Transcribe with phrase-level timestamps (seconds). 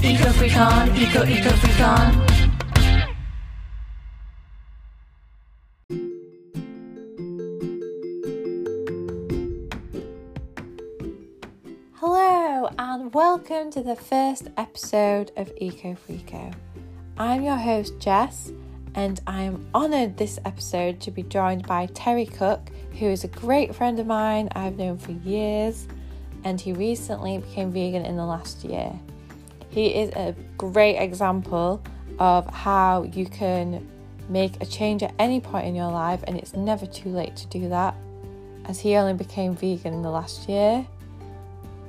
[0.00, 2.26] Eco freak on, eco eco freak on.
[11.94, 16.54] Hello, and welcome to the first episode of Eco Freako.
[17.16, 18.52] I'm your host, Jess,
[18.94, 22.70] and I am honoured this episode to be joined by Terry Cook,
[23.00, 25.88] who is a great friend of mine I've known for years,
[26.44, 28.92] and he recently became vegan in the last year.
[29.70, 31.82] He is a great example
[32.18, 33.86] of how you can
[34.28, 37.46] make a change at any point in your life, and it's never too late to
[37.46, 37.94] do that,
[38.66, 40.86] as he only became vegan in the last year.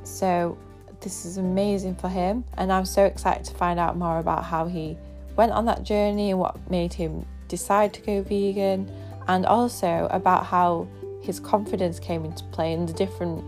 [0.04, 0.58] So,
[1.02, 4.68] this is amazing for him, and I'm so excited to find out more about how
[4.68, 4.98] he
[5.36, 8.92] went on that journey and what made him decide to go vegan,
[9.28, 10.88] and also about how
[11.22, 13.44] his confidence came into play and the different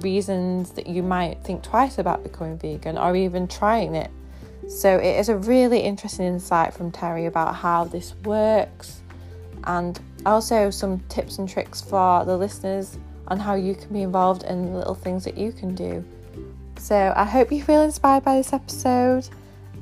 [0.00, 4.10] reasons that you might think twice about becoming vegan or even trying it.
[4.68, 9.02] So, it is a really interesting insight from Terry about how this works
[9.64, 14.42] and also some tips and tricks for the listeners on how you can be involved
[14.44, 16.04] in little things that you can do.
[16.78, 19.28] So, I hope you feel inspired by this episode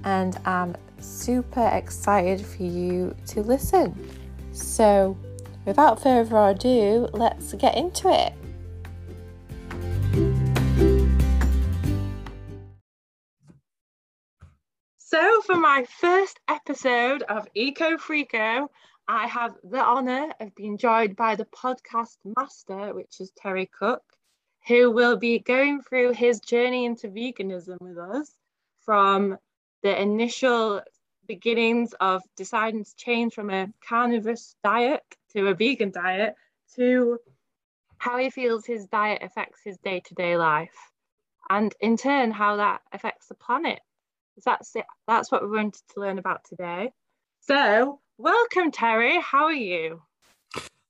[0.05, 4.11] and I'm super excited for you to listen.
[4.53, 5.17] So,
[5.65, 8.33] without further ado, let's get into it.
[15.13, 18.69] So, for my first episode of Eco Freako,
[19.07, 24.03] I have the honour of being joined by the podcast master, which is Terry Cook,
[24.67, 28.33] who will be going through his journey into veganism with us
[28.87, 29.37] from
[29.83, 30.81] the initial
[31.27, 36.37] beginnings of deciding to change from a carnivorous diet to a vegan diet
[36.77, 37.19] to
[37.99, 40.91] how he feels his diet affects his day to day life,
[41.51, 43.83] and in turn, how that affects the planet.
[44.45, 44.87] That's it.
[45.07, 46.93] That's what we wanted to learn about today.
[47.41, 49.21] So, welcome, Terry.
[49.21, 50.03] How are you?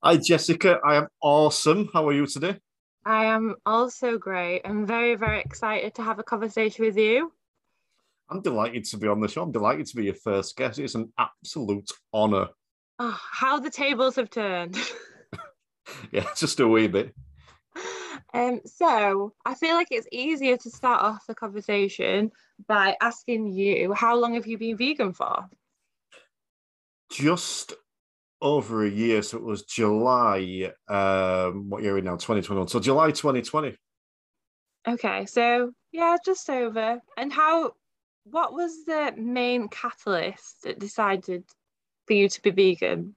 [0.03, 0.81] Hi, Jessica.
[0.85, 1.89] I am awesome.
[1.93, 2.59] How are you today?
[3.05, 4.63] I am also great.
[4.65, 7.33] I'm very, very excited to have a conversation with you.
[8.31, 9.43] I'm delighted to be on the show.
[9.43, 10.79] I'm delighted to be your first guest.
[10.79, 12.49] It's an absolute honour.
[12.99, 14.79] Oh, ah, how the tables have turned.
[16.13, 17.15] yeah, just a wee bit.
[18.35, 22.33] Um, so I feel like it's easier to start off the conversation
[22.67, 25.49] by asking you, how long have you been vegan for?
[27.11, 27.75] Just
[28.41, 29.23] over a year.
[29.23, 32.17] So it was July, um, what year are we now?
[32.17, 32.69] 2021.
[32.69, 33.77] So July 2020.
[34.89, 37.01] Okay, so yeah, just over.
[37.17, 37.73] And how
[38.25, 41.45] what was the main catalyst that decided
[42.07, 43.15] for you to be vegan?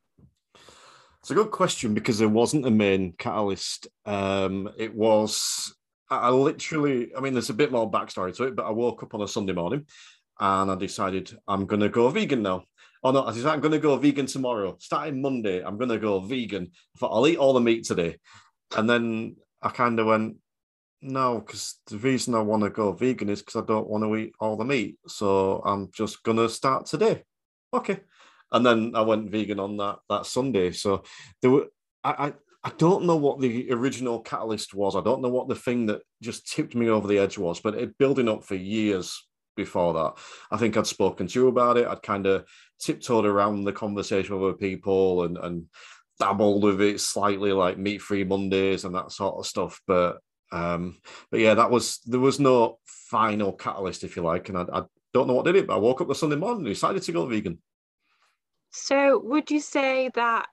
[1.25, 3.87] It's a good question because there wasn't a main catalyst.
[4.05, 5.73] Um, it was
[6.07, 9.15] I literally, I mean, there's a bit more backstory to it, but I woke up
[9.15, 9.87] on a Sunday morning
[10.39, 12.65] and I decided I'm going to go vegan now.
[13.03, 14.77] Oh no, I decided I'm going to go vegan tomorrow.
[14.79, 16.69] Starting Monday, I'm going to go vegan.
[16.95, 18.17] I thought I'll eat all the meat today.
[18.77, 20.35] And then I kind of went,
[21.01, 24.15] no, because the reason I want to go vegan is because I don't want to
[24.15, 24.99] eat all the meat.
[25.07, 27.23] So I'm just going to start today.
[27.73, 28.01] Okay.
[28.51, 30.72] And then I went vegan on that that Sunday.
[30.72, 31.03] So
[31.41, 31.67] there were,
[32.03, 32.33] I, I
[32.66, 34.95] I don't know what the original catalyst was.
[34.95, 37.75] I don't know what the thing that just tipped me over the edge was, but
[37.75, 39.23] it building up for years
[39.55, 40.13] before that.
[40.51, 41.88] I think I'd spoken to you about it.
[41.88, 42.45] I'd kind of
[42.79, 45.66] tiptoed around the conversation with other people and and
[46.19, 49.79] dabbled with it slightly, like meat free Mondays and that sort of stuff.
[49.85, 50.19] But
[50.51, 50.97] um,
[51.31, 52.79] but yeah, that was there was no
[53.11, 55.67] final catalyst, if you like, and I, I don't know what did it.
[55.67, 57.59] But I woke up the Sunday morning and decided to go vegan.
[58.75, 60.47] So would you say that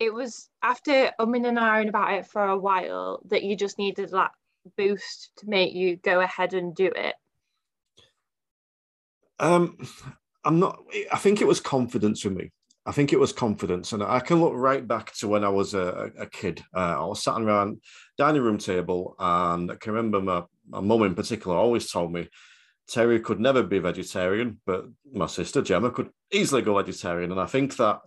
[0.00, 4.10] it was after umming and ahhing about it for a while that you just needed
[4.10, 4.30] that
[4.76, 7.14] boost to make you go ahead and do it?
[9.38, 9.76] Um,
[10.42, 10.78] I'm not.
[11.12, 12.50] I think it was confidence for me.
[12.86, 15.74] I think it was confidence, and I can look right back to when I was
[15.74, 16.62] a, a kid.
[16.74, 17.82] Uh, I was sat around
[18.16, 22.28] dining room table, and I can remember my my in particular always told me
[22.88, 27.46] Terry could never be vegetarian, but my sister Gemma could easily go vegetarian, and I
[27.46, 28.00] think that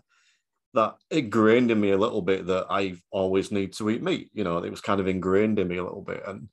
[0.73, 4.29] that ingrained in me a little bit that I always need to eat meat.
[4.33, 6.49] You know, it was kind of ingrained in me a little bit, and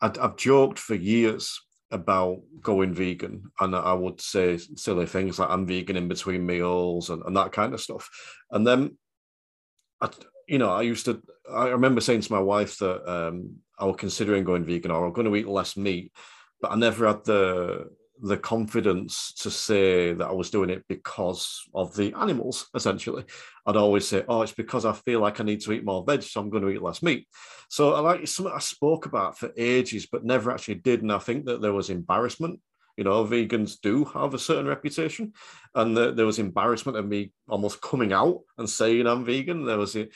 [0.00, 1.60] i have joked for years
[1.90, 7.10] about going vegan and I would say silly things like I'm vegan in between meals
[7.10, 8.08] and, and that kind of stuff.
[8.50, 8.96] And then
[10.00, 10.08] I,
[10.46, 11.20] you know, I used to
[11.52, 15.12] I remember saying to my wife that um, I was considering going vegan or I'm
[15.12, 16.12] going to eat less meat,
[16.60, 17.90] but I never had the
[18.22, 23.24] the confidence to say that I was doing it because of the animals, essentially.
[23.64, 26.22] I'd always say, oh, it's because I feel like I need to eat more veg,
[26.22, 27.26] so I'm going to eat less meat.
[27.70, 31.00] So I like something I spoke about for ages, but never actually did.
[31.00, 32.60] And I think that there was embarrassment,
[32.96, 35.32] You know, vegans do have a certain reputation,
[35.74, 39.64] and the, there was embarrassment of me almost coming out and saying I'm vegan.
[39.64, 40.08] There was a,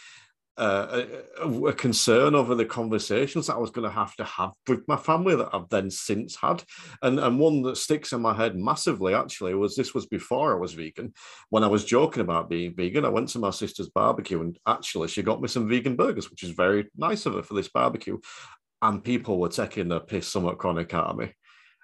[0.57, 1.03] uh,
[1.41, 4.87] a, a, concern over the conversations that I was going to have to have with
[4.87, 6.63] my family that I've then since had.
[7.03, 10.61] And, and one that sticks in my head massively actually was this was before I
[10.61, 11.13] was vegan.
[11.51, 15.09] When I was joking about being vegan, I went to my sister's barbecue and actually
[15.09, 18.19] she got me some vegan burgers, which is very nice of her for this barbecue.
[18.81, 21.33] And people were taking the piss somewhat chronic out of me.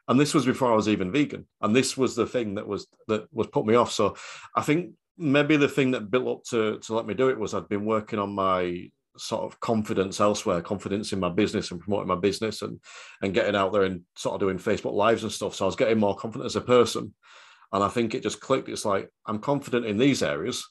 [0.07, 1.47] And this was before I was even vegan.
[1.61, 3.93] And this was the thing that was that was put me off.
[3.93, 4.17] So
[4.57, 7.55] I think maybe the thing that built up to to let me do it was
[7.55, 12.09] I'd been working on my sort of confidence elsewhere, confidence in my business and promoting
[12.09, 12.81] my business and
[13.23, 15.55] and getting out there and sort of doing Facebook lives and stuff.
[15.55, 17.15] So I was getting more confident as a person.
[17.73, 18.69] And I think it just clicked.
[18.69, 20.69] It's like I'm confident in these areas,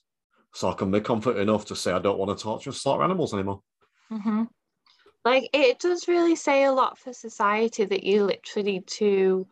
[0.53, 3.33] so I can be confident enough to say I don't want to torture slaughter animals
[3.33, 3.61] anymore.
[4.11, 4.43] Mm-hmm.
[5.23, 9.47] Like it does really say a lot for society that you literally need to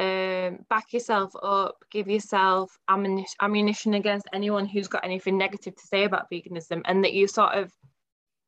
[0.00, 6.04] um, back yourself up, give yourself ammunition, against anyone who's got anything negative to say
[6.04, 7.70] about veganism, and that you sort of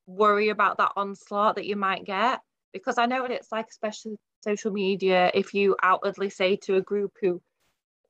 [0.06, 2.40] worry about that onslaught that you might get.
[2.72, 6.80] Because I know what it's like, especially social media, if you outwardly say to a
[6.80, 7.42] group who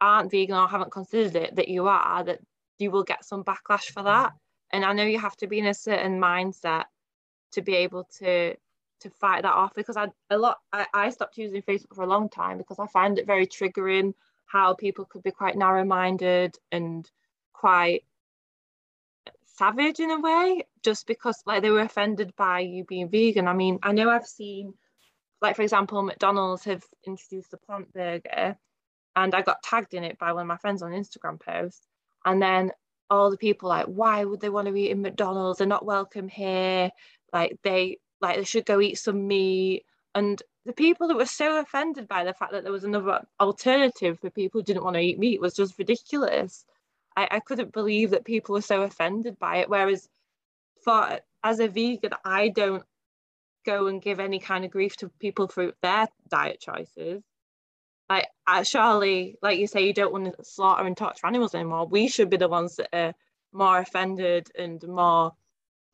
[0.00, 2.38] aren't vegan or haven't considered it that you are, that
[2.78, 4.32] you will get some backlash for that.
[4.72, 6.84] And I know you have to be in a certain mindset
[7.52, 8.54] to be able to
[9.02, 12.08] to fight that off because I a lot I, I stopped using Facebook for a
[12.08, 14.14] long time because I find it very triggering
[14.46, 17.08] how people could be quite narrow-minded and
[17.52, 18.04] quite
[19.44, 23.48] savage in a way just because like they were offended by you being vegan.
[23.48, 24.74] I mean, I know I've seen
[25.40, 28.56] like for example McDonald's have introduced the plant burger
[29.16, 31.86] and I got tagged in it by one of my friends on Instagram post
[32.24, 32.72] and then
[33.10, 35.58] all the people like why would they want to eat in McDonald's?
[35.58, 36.90] They're not welcome here.
[37.32, 39.84] Like they like they should go eat some meat.
[40.14, 44.20] And the people that were so offended by the fact that there was another alternative
[44.20, 46.64] for people who didn't want to eat meat was just ridiculous.
[47.16, 50.08] I, I couldn't believe that people were so offended by it whereas
[50.82, 52.84] for as a vegan i don't
[53.64, 57.22] go and give any kind of grief to people for their diet choices.
[58.08, 58.26] Like
[58.64, 61.86] surely like you say you don't want to slaughter and torture animals anymore.
[61.86, 63.14] We should be the ones that are
[63.52, 65.32] more offended and more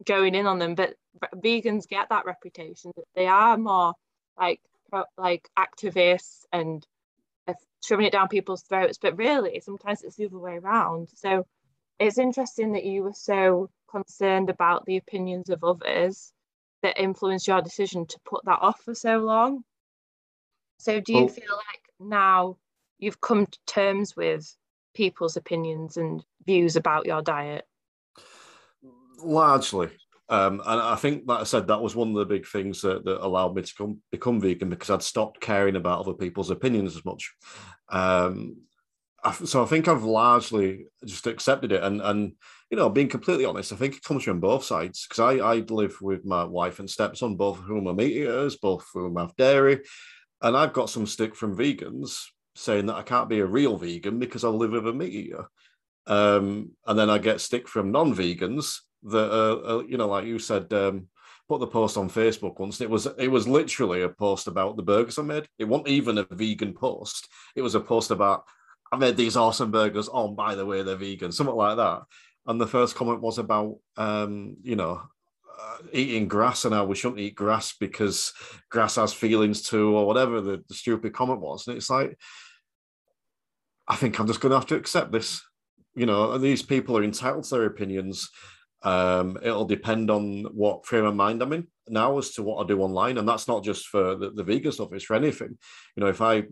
[0.04, 0.94] going in on them but
[1.36, 3.94] vegans get that reputation that they are more
[4.38, 4.60] like
[5.16, 6.86] like activists and
[7.46, 7.54] uh,
[7.84, 11.08] shoving it down people's throats but really sometimes it's the other way around.
[11.14, 11.46] So
[11.98, 16.32] it's interesting that you were so concerned about the opinions of others
[16.82, 19.64] that influenced your decision to put that off for so long.
[20.78, 22.56] So do you well, feel like now
[22.98, 24.54] you've come to terms with
[24.94, 27.66] people's opinions and views about your diet
[29.19, 29.91] largely
[30.31, 33.05] um, and I think, like I said, that was one of the big things that,
[33.05, 36.97] that allowed me to come, become vegan because I'd stopped caring about other people's opinions
[36.97, 37.35] as much.
[37.88, 38.59] Um,
[39.25, 42.32] I, so I think I've largely just accepted it, and and
[42.70, 45.55] you know, being completely honest, I think it comes from both sides because I I
[45.70, 49.17] live with my wife and stepson, both of whom are meat eaters, both of whom
[49.17, 49.81] have dairy,
[50.43, 54.19] and I've got some stick from vegans saying that I can't be a real vegan
[54.19, 55.47] because I live with a meat eater.
[56.06, 60.38] Um, and then I get stick from non-vegans that uh, uh, you know, like you
[60.38, 61.08] said, um,
[61.48, 62.80] put the post on Facebook once.
[62.80, 65.48] it was it was literally a post about the burgers I made.
[65.58, 67.28] It wasn't even a vegan post.
[67.56, 68.44] It was a post about
[68.92, 70.08] I made these awesome burgers.
[70.12, 72.02] Oh, by the way, they're vegan, something like that.
[72.46, 75.02] And the first comment was about um, you know
[75.58, 78.32] uh, eating grass and how we shouldn't eat grass because
[78.70, 81.67] grass has feelings too, or whatever the, the stupid comment was.
[81.67, 82.19] And it's like,
[83.86, 85.43] I think I'm just going to have to accept this.
[85.94, 88.31] You know, these people are entitled to their opinions
[88.82, 92.67] um, it'll depend on what frame of mind I'm in now as to what I
[92.67, 95.58] do online, and that's not just for the, the vegan stuff; it's for anything.
[95.97, 96.44] You know, if I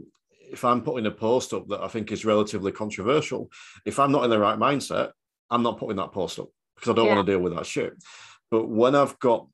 [0.50, 3.50] if I'm putting a post up that I think is relatively controversial,
[3.85, 5.11] if I'm not in the right mindset,
[5.50, 7.14] I'm not putting that post up because I don't yeah.
[7.14, 7.95] want to deal with that shit.
[8.50, 9.49] But when I've got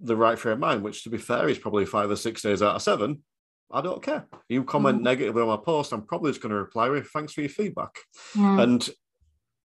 [0.00, 2.62] the right frame of mind, which to be fair is probably five or six days
[2.62, 3.22] out of seven,
[3.70, 4.26] I don't care.
[4.48, 5.04] You comment mm.
[5.04, 7.96] negatively on my post, I'm probably just going to reply with thanks for your feedback.
[8.34, 8.62] Mm.
[8.62, 8.90] And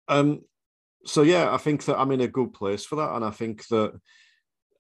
[0.08, 0.42] um,
[1.06, 3.68] so yeah, I think that I'm in a good place for that, and I think
[3.68, 4.00] that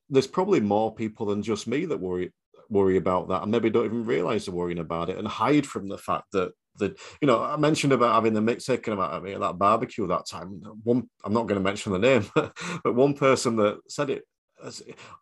[0.10, 2.34] there's probably more people than just me that worry
[2.70, 5.88] worry about that, and maybe don't even realize they're worrying about it, and hide from
[5.88, 9.34] the fact that that you know I mentioned about having the mix taken about me
[9.34, 10.62] at that barbecue that time.
[10.84, 14.24] One, I'm not going to mention the name, but one person that said it,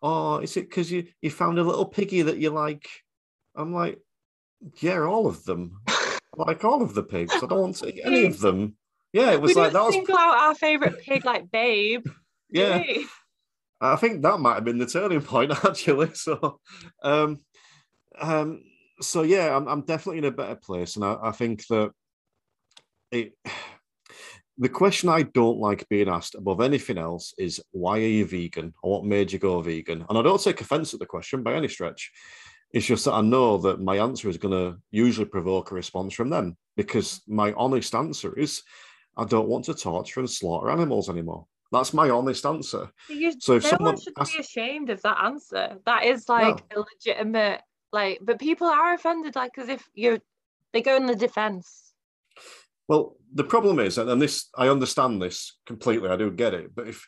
[0.02, 2.88] oh, is it because you you found a little piggy that you like?
[3.54, 3.98] I'm like,
[4.80, 5.80] yeah, all of them.
[6.36, 7.34] like all of the pigs.
[7.34, 8.76] I don't want to eat any of them.
[9.12, 12.06] Yeah, it was we like that was single out our favorite pig, like Babe.
[12.50, 12.82] yeah,
[13.80, 16.14] I think that might have been the turning point actually.
[16.14, 16.60] So,
[17.02, 17.38] um,
[18.20, 18.62] um,
[19.00, 21.90] so yeah, I'm, I'm definitely in a better place, and I, I think that
[23.10, 23.32] it.
[24.60, 28.74] The question I don't like being asked above anything else is why are you vegan
[28.82, 30.04] or what made you go vegan?
[30.08, 32.10] And I don't take offense at the question by any stretch.
[32.72, 36.12] It's just that I know that my answer is going to usually provoke a response
[36.12, 38.64] from them because my honest answer is
[39.18, 41.46] I don't want to torture and slaughter animals anymore.
[41.70, 42.90] That's my honest answer.
[43.10, 45.76] You, so if no someone one should asks, be ashamed of that answer.
[45.84, 46.82] That is like no.
[46.82, 47.60] a legitimate
[47.92, 50.18] like, but people are offended, like as if you're
[50.72, 51.92] they go in the defense.
[52.86, 56.08] Well, the problem is, and this I understand this completely.
[56.08, 57.06] I do get it, but if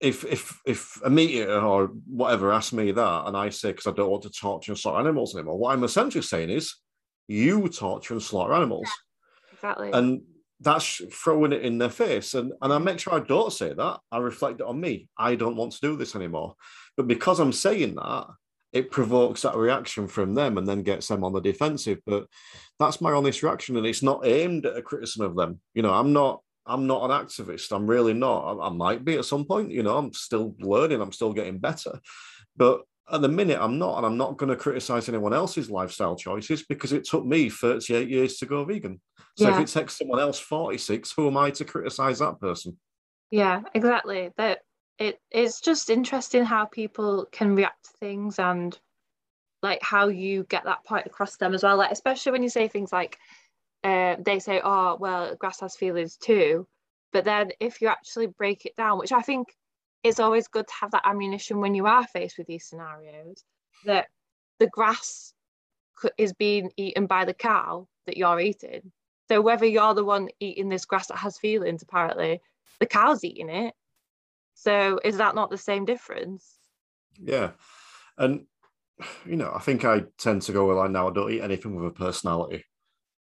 [0.00, 3.86] if if if a meat eater or whatever asks me that, and I say because
[3.86, 6.74] I don't want to torture and slaughter animals anymore, what I'm essentially saying is,
[7.28, 8.86] you torture and slaughter animals.
[8.86, 9.90] Yeah, exactly.
[9.92, 10.22] And
[10.60, 12.34] that's throwing it in their face.
[12.34, 14.00] And, and I make sure I don't say that.
[14.10, 15.08] I reflect it on me.
[15.18, 16.54] I don't want to do this anymore.
[16.96, 18.26] But because I'm saying that,
[18.72, 21.98] it provokes that reaction from them and then gets them on the defensive.
[22.06, 22.26] But
[22.78, 23.76] that's my honest reaction.
[23.76, 25.60] And it's not aimed at a criticism of them.
[25.74, 27.70] You know, I'm not I'm not an activist.
[27.70, 28.58] I'm really not.
[28.58, 31.58] I, I might be at some point, you know, I'm still learning, I'm still getting
[31.58, 32.00] better.
[32.56, 32.82] But
[33.12, 36.64] at the minute, I'm not, and I'm not going to criticize anyone else's lifestyle choices
[36.64, 39.00] because it took me 38 years to go vegan.
[39.36, 39.56] So yeah.
[39.56, 42.78] if it takes someone else 46, who am I to criticize that person?
[43.30, 44.30] Yeah, exactly.
[44.36, 44.60] That
[44.98, 48.76] it it's just interesting how people can react to things and
[49.62, 51.76] like how you get that point across them as well.
[51.76, 53.18] Like especially when you say things like
[53.84, 56.66] uh, they say, "Oh, well, grass has feelings too,"
[57.12, 59.48] but then if you actually break it down, which I think
[60.06, 63.42] it's always good to have that ammunition when you are faced with these scenarios
[63.84, 64.06] that
[64.60, 65.34] the grass
[66.16, 68.92] is being eaten by the cow that you're eating.
[69.28, 72.40] So whether you're the one eating this grass that has feelings, apparently
[72.78, 73.74] the cow's eating it.
[74.54, 76.56] So is that not the same difference?
[77.20, 77.50] Yeah,
[78.16, 78.46] and
[79.26, 81.74] you know, I think I tend to go with like now I don't eat anything
[81.74, 82.64] with a personality.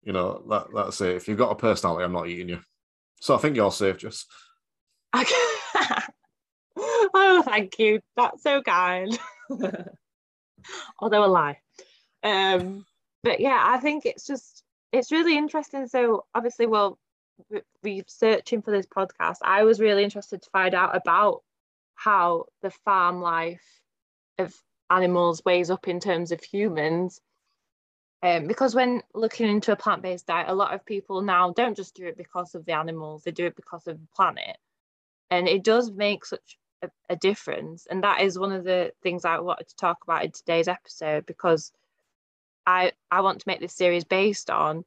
[0.03, 1.15] You know, that that's it.
[1.15, 2.59] If you've got a personality, I'm not eating you.
[3.21, 4.27] So I think you're safe, just.
[5.15, 5.35] Okay.
[6.77, 8.01] oh, thank you.
[8.15, 9.17] That's so kind.
[10.99, 11.59] Although a lie.
[12.23, 12.85] Um,
[13.23, 15.87] but yeah, I think it's just it's really interesting.
[15.87, 16.97] So obviously, well,
[17.83, 21.43] researching for this podcast, I was really interested to find out about
[21.95, 23.63] how the farm life
[24.37, 24.53] of
[24.89, 27.21] animals weighs up in terms of humans.
[28.21, 31.95] Um, because when looking into a plant-based diet, a lot of people now don't just
[31.95, 34.57] do it because of the animals; they do it because of the planet,
[35.29, 37.87] and it does make such a, a difference.
[37.89, 41.25] And that is one of the things I wanted to talk about in today's episode
[41.25, 41.71] because
[42.65, 44.85] I I want to make this series based on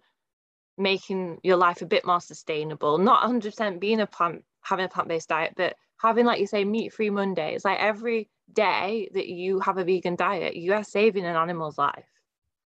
[0.76, 2.98] making your life a bit more sustainable.
[2.98, 6.64] Not 100% being a plant, having a plant based diet, but having, like you say,
[6.64, 7.64] meat free Mondays.
[7.64, 12.06] Like every day that you have a vegan diet, you are saving an animal's life.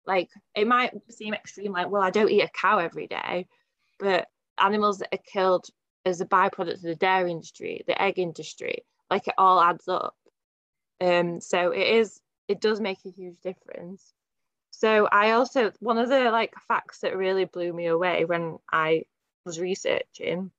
[0.06, 3.48] Like it might seem extreme, like, well, I don't eat a cow every day,
[4.00, 5.66] but animals that are killed
[6.06, 10.16] as a byproduct of the dairy industry, the egg industry, like it all adds up.
[11.02, 14.14] Um, so it is, it does make a huge difference.
[14.72, 19.04] So I also one of the like facts that really blew me away when I
[19.46, 20.50] was researching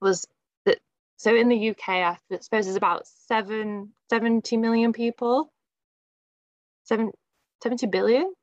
[0.00, 0.28] was
[0.66, 0.78] that
[1.16, 5.50] so in the UK I suppose there's about seven, 70 million people.
[6.84, 7.10] Seven,
[7.62, 8.32] 70 billion?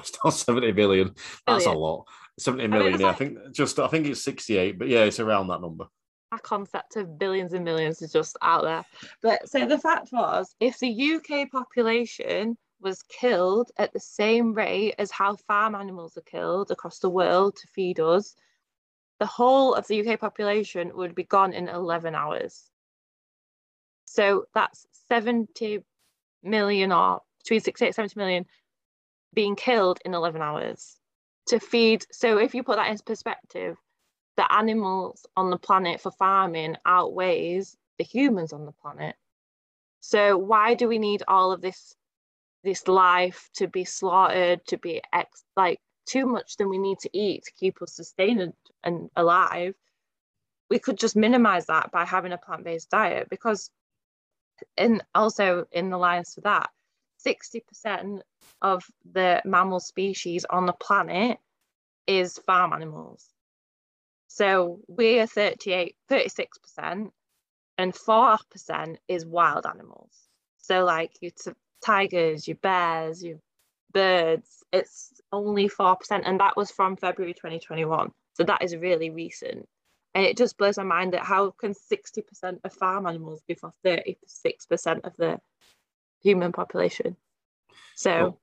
[0.00, 1.08] It's not 70 billion.
[1.44, 1.74] That's billion.
[1.74, 2.06] a lot.
[2.38, 3.06] 70 million, I mean, yeah.
[3.08, 5.86] Like, I think just I think it's 68, but yeah, it's around that number.
[6.30, 8.84] Our concept of billions and millions is just out there.
[9.22, 14.94] But so the fact was if the UK population was killed at the same rate
[14.98, 18.34] as how farm animals are killed across the world to feed us,
[19.18, 22.70] the whole of the UK population would be gone in 11 hours.
[24.04, 25.80] So that's 70
[26.42, 28.46] million or between 68 70 million
[29.34, 30.96] being killed in 11 hours
[31.46, 32.04] to feed.
[32.10, 33.76] So if you put that into perspective,
[34.38, 39.16] the animals on the planet for farming outweighs the humans on the planet.
[39.98, 41.96] So why do we need all of this
[42.62, 47.10] this life to be slaughtered, to be ex- like too much than we need to
[47.12, 48.52] eat to keep us sustained
[48.84, 49.74] and alive,
[50.70, 53.70] we could just minimize that by having a plant-based diet because
[54.76, 56.70] and also in the lines to that
[57.26, 58.20] 60%
[58.62, 61.38] of the mammal species on the planet
[62.06, 63.28] is farm animals
[64.28, 67.10] so we are 38 36%
[67.78, 70.12] and 4% is wild animals
[70.58, 71.30] so like you
[71.84, 73.38] tigers, your bears, your
[73.92, 75.96] birds, it's only 4%.
[76.24, 78.12] And that was from February 2021.
[78.34, 79.68] So that is really recent.
[80.14, 83.72] And it just blows my mind that how can 60% of farm animals be for
[83.84, 84.16] 36%
[85.04, 85.38] of the
[86.22, 87.16] human population?
[87.94, 88.38] So.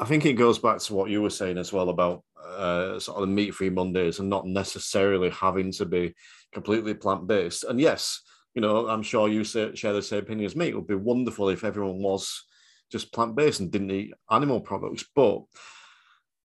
[0.00, 3.18] I think it goes back to what you were saying as well about uh, sort
[3.18, 6.14] of the meat-free Mondays and not necessarily having to be
[6.52, 7.64] completely plant-based.
[7.64, 8.22] And yes,
[8.54, 10.68] you know, I'm sure you say, share the same opinion as me.
[10.68, 12.46] It would be wonderful if everyone was
[12.90, 15.04] just plant-based and didn't eat animal products.
[15.14, 15.42] But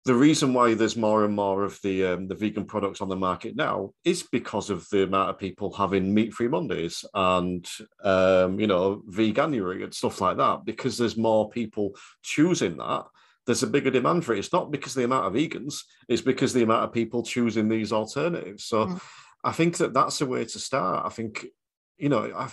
[0.04, 3.16] the reason why there's more and more of the um, the vegan products on the
[3.16, 7.66] market now is because of the amount of people having meat-free Mondays and
[8.04, 10.66] um, you know veganuary and stuff like that.
[10.66, 13.04] Because there's more people choosing that,
[13.46, 14.38] there's a bigger demand for it.
[14.38, 17.92] It's not because the amount of vegans; it's because the amount of people choosing these
[17.92, 18.64] alternatives.
[18.64, 19.02] So, mm.
[19.42, 21.06] I think that that's the way to start.
[21.06, 21.46] I think
[22.00, 22.48] you know,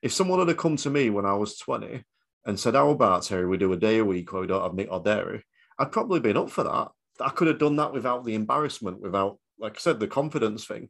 [0.00, 2.04] if someone had come to me when I was 20
[2.46, 3.46] and said, "How about Terry?
[3.46, 5.44] We do a day a week where we don't have meat or dairy,"
[5.78, 6.88] I'd probably been up for that.
[7.20, 10.88] I could have done that without the embarrassment, without, like I said, the confidence thing.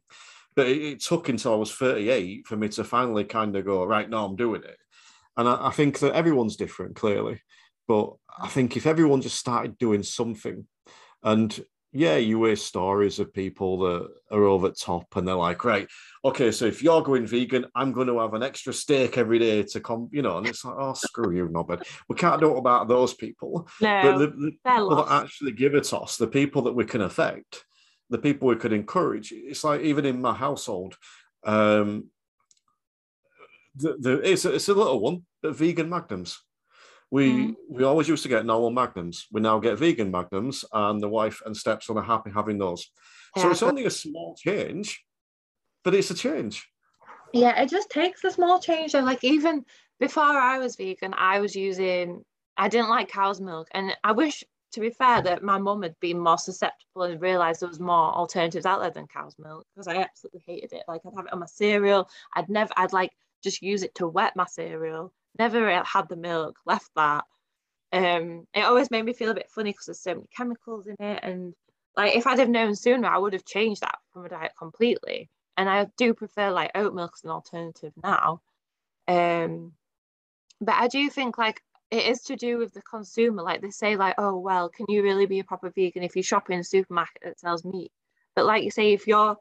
[0.55, 3.83] But it, it took until I was 38 for me to finally kind of go,
[3.85, 4.77] right, now I'm doing it.
[5.35, 7.41] And I, I think that everyone's different, clearly.
[7.87, 10.65] But I think if everyone just started doing something,
[11.21, 11.63] and
[11.95, 15.87] yeah, you hear stories of people that are over top and they're like, right,
[16.25, 19.61] okay, so if you're going vegan, I'm going to have an extra steak every day
[19.61, 21.87] to come, you know, and it's like, oh, screw you, Nobbed.
[22.09, 23.69] We can't talk about those people.
[23.79, 25.07] No, but the, the people lost.
[25.07, 27.63] that actually give a toss, the people that we can affect,
[28.09, 29.31] the people we could encourage.
[29.31, 30.97] It's like even in my household,
[31.43, 32.09] um,
[33.75, 36.39] the, the, it's, a, it's a little one, but vegan magnums.
[37.13, 37.55] We mm.
[37.69, 39.27] we always used to get normal magnums.
[39.31, 42.89] We now get vegan magnums, and the wife and stepson are happy having those.
[43.35, 45.05] Yeah, so it's only a small change,
[45.83, 46.67] but it's a change.
[47.31, 48.95] Yeah, it just takes a small change.
[48.95, 49.63] And like even
[49.99, 52.23] before I was vegan, I was using
[52.57, 55.99] I didn't like cow's milk, and I wish to be fair that my mum had
[55.99, 59.87] been more susceptible and realized there was more alternatives out there than cow's milk because
[59.87, 60.85] I absolutely hated it.
[60.87, 62.09] Like I'd have it on my cereal.
[62.35, 63.11] I'd never I'd like
[63.43, 67.25] just use it to wet my cereal never had the milk, left that.
[67.91, 70.95] Um, it always made me feel a bit funny because there's so many chemicals in
[70.99, 71.19] it.
[71.23, 71.53] And
[71.95, 75.29] like, if I'd have known sooner, I would have changed that from a diet completely.
[75.57, 78.41] And I do prefer like oat milk as an alternative now.
[79.07, 79.73] Um,
[80.59, 83.43] but I do think like it is to do with the consumer.
[83.43, 86.23] Like they say, like, oh well, can you really be a proper vegan if you
[86.23, 87.91] shop in a supermarket that sells meat?
[88.35, 89.37] But like you say, if you're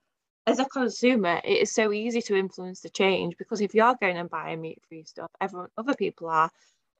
[0.46, 4.16] as a consumer, it is so easy to influence the change because if you're going
[4.16, 6.50] and buying meat-free stuff, everyone, other people are,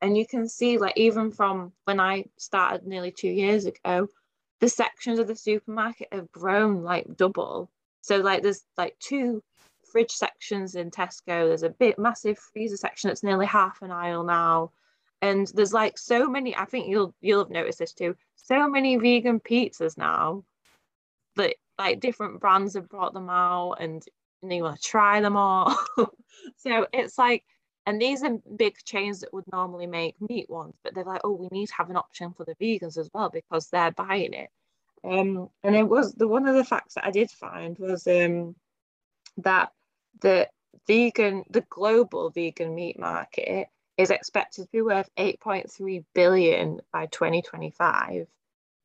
[0.01, 4.09] and you can see like even from when I started nearly two years ago,
[4.61, 7.69] the sections of the supermarket have grown like double.
[8.03, 9.43] So like there's like two
[9.91, 11.49] fridge sections in Tesco.
[11.49, 14.71] There's a bit massive freezer section that's nearly half an aisle now,
[15.21, 16.57] and there's like so many.
[16.57, 18.17] I think you'll you'll have noticed this too.
[18.37, 20.45] So many vegan pizzas now
[21.37, 24.05] that like different brands have brought them out and,
[24.43, 25.77] and you want to try them all.
[26.57, 27.45] so it's like,
[27.87, 31.33] and these are big chains that would normally make meat ones, but they're like, oh,
[31.33, 34.51] we need to have an option for the vegans as well because they're buying it.
[35.05, 38.55] Um, and it was the one of the facts that I did find was um,
[39.39, 39.73] that
[40.21, 40.49] the
[40.87, 43.67] vegan, the global vegan meat market
[43.99, 48.29] is expected to be worth 8.3 billion by 2025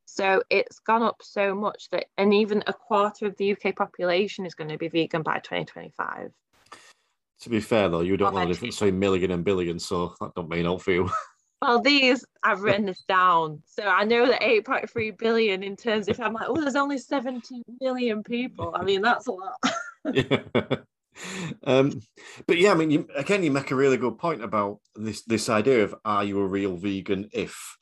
[0.08, 4.46] so it's gone up so much that, and even a quarter of the UK population
[4.46, 6.30] is going to be vegan by 2025.
[7.42, 10.34] To be fair, though, you don't know the difference between million and billion, so that
[10.34, 11.10] don't mean all for you.
[11.60, 16.06] Well, these I've written this down, so I know that 8.3 billion in terms.
[16.06, 18.70] If I'm like, oh, there's only 70 million people.
[18.76, 19.56] I mean, that's a lot.
[20.12, 20.42] yeah.
[21.64, 22.00] Um,
[22.46, 25.48] but yeah, I mean, you, again, you make a really good point about this this
[25.48, 27.76] idea of are you a real vegan if,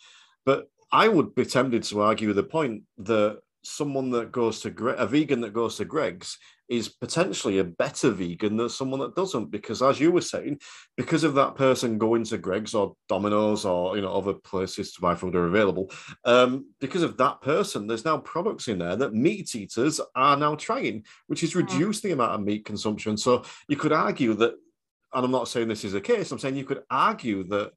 [0.47, 4.90] but I would be tempted to argue the point that someone that goes to Gre-
[4.90, 9.51] a vegan that goes to Greggs is potentially a better vegan than someone that doesn't
[9.51, 10.59] because as you were saying
[10.96, 15.01] because of that person going to Greggs or Domino's or you know other places to
[15.01, 15.90] buy food are available
[16.25, 20.55] um, because of that person there's now products in there that meat eaters are now
[20.55, 23.16] trying which has reduced the amount of meat consumption.
[23.16, 24.55] So you could argue that
[25.12, 27.72] and I'm not saying this is a case I'm saying you could argue that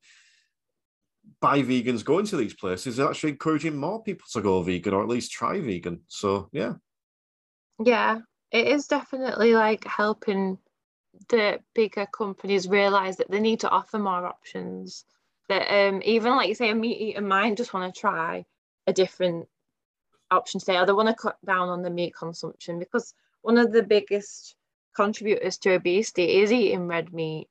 [1.42, 5.02] by vegans going to these places is actually encouraging more people to go vegan or
[5.02, 6.02] at least try vegan.
[6.08, 6.74] So yeah.
[7.84, 8.20] Yeah,
[8.52, 10.58] it is definitely like helping
[11.30, 15.06] the bigger companies realize that they need to offer more options.
[15.48, 18.46] That um even like you say a meat eater might just want to try
[18.88, 19.48] a different
[20.32, 23.72] option today or they want to cut down on the meat consumption because one of
[23.72, 24.56] the biggest
[24.96, 27.48] contributors to obesity is eating red meat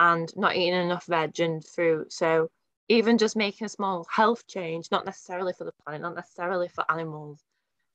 [0.00, 2.12] and not eating enough veg and fruit.
[2.12, 2.50] So
[2.92, 6.84] even just making a small health change, not necessarily for the planet, not necessarily for
[6.90, 7.40] animals,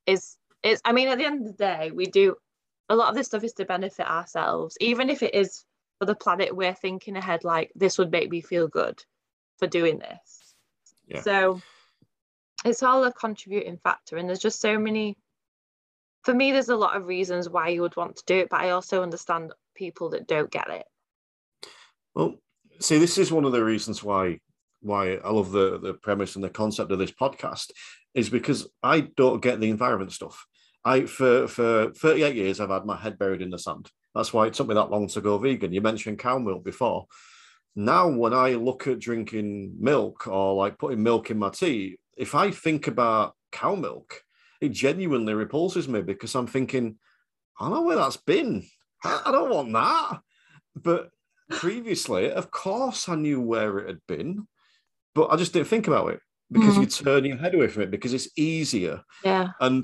[0.06, 2.36] is is I mean, at the end of the day, we do
[2.90, 5.66] a lot of this stuff is to benefit ourselves, even if it is
[6.00, 6.56] for the planet.
[6.56, 9.04] We're thinking ahead, like this would make me feel good
[9.60, 10.56] for doing this.
[11.08, 11.22] Yeah.
[11.22, 11.62] So
[12.66, 15.16] it's all a contributing factor and there's just so many
[16.24, 18.62] for me there's a lot of reasons why you would want to do it but
[18.62, 20.86] i also understand people that don't get it
[22.16, 22.34] well
[22.80, 24.40] see this is one of the reasons why
[24.88, 27.72] why i love the the premise and the concept of this podcast
[28.14, 30.46] is because i don't get the environment stuff.
[30.86, 33.92] I for for 38 years i've had my head buried in the sand.
[34.16, 35.74] That's why it took me that long to go vegan.
[35.74, 37.06] You mentioned cow milk before.
[37.76, 42.34] Now when i look at drinking milk or like putting milk in my tea if
[42.34, 44.24] I think about cow milk,
[44.60, 46.98] it genuinely repulses me because I'm thinking,
[47.60, 48.66] I don't know where that's been.
[49.04, 50.20] I, I don't want that.
[50.76, 51.12] But
[51.50, 54.48] previously, of course, I knew where it had been,
[55.18, 56.20] but I just didn't think about it
[56.52, 56.82] because mm-hmm.
[56.82, 59.02] you turn your head away from it because it's easier.
[59.24, 59.50] Yeah.
[59.60, 59.84] And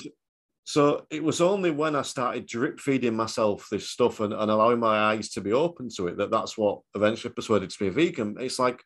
[0.64, 4.80] so it was only when I started drip feeding myself this stuff and, and allowing
[4.80, 7.88] my eyes to be open to it that that's what eventually persuaded me to be
[7.88, 8.36] a vegan.
[8.40, 8.84] It's like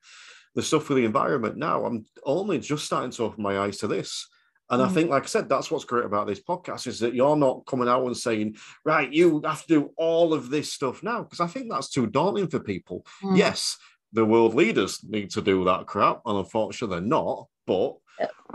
[0.56, 1.86] the stuff for the environment now.
[1.86, 4.26] I'm only just starting to open my eyes to this.
[4.70, 4.86] And mm.
[4.86, 7.66] I think, like I said, that's what's great about this podcast is that you're not
[7.66, 8.56] coming out and saying,
[8.86, 12.08] right, you have to do all of this stuff now, because I think that's too
[12.08, 13.06] daunting for people.
[13.22, 13.38] Mm.
[13.38, 13.78] Yes,
[14.14, 17.48] the world leaders need to do that crap, and unfortunately, they're not.
[17.66, 17.96] But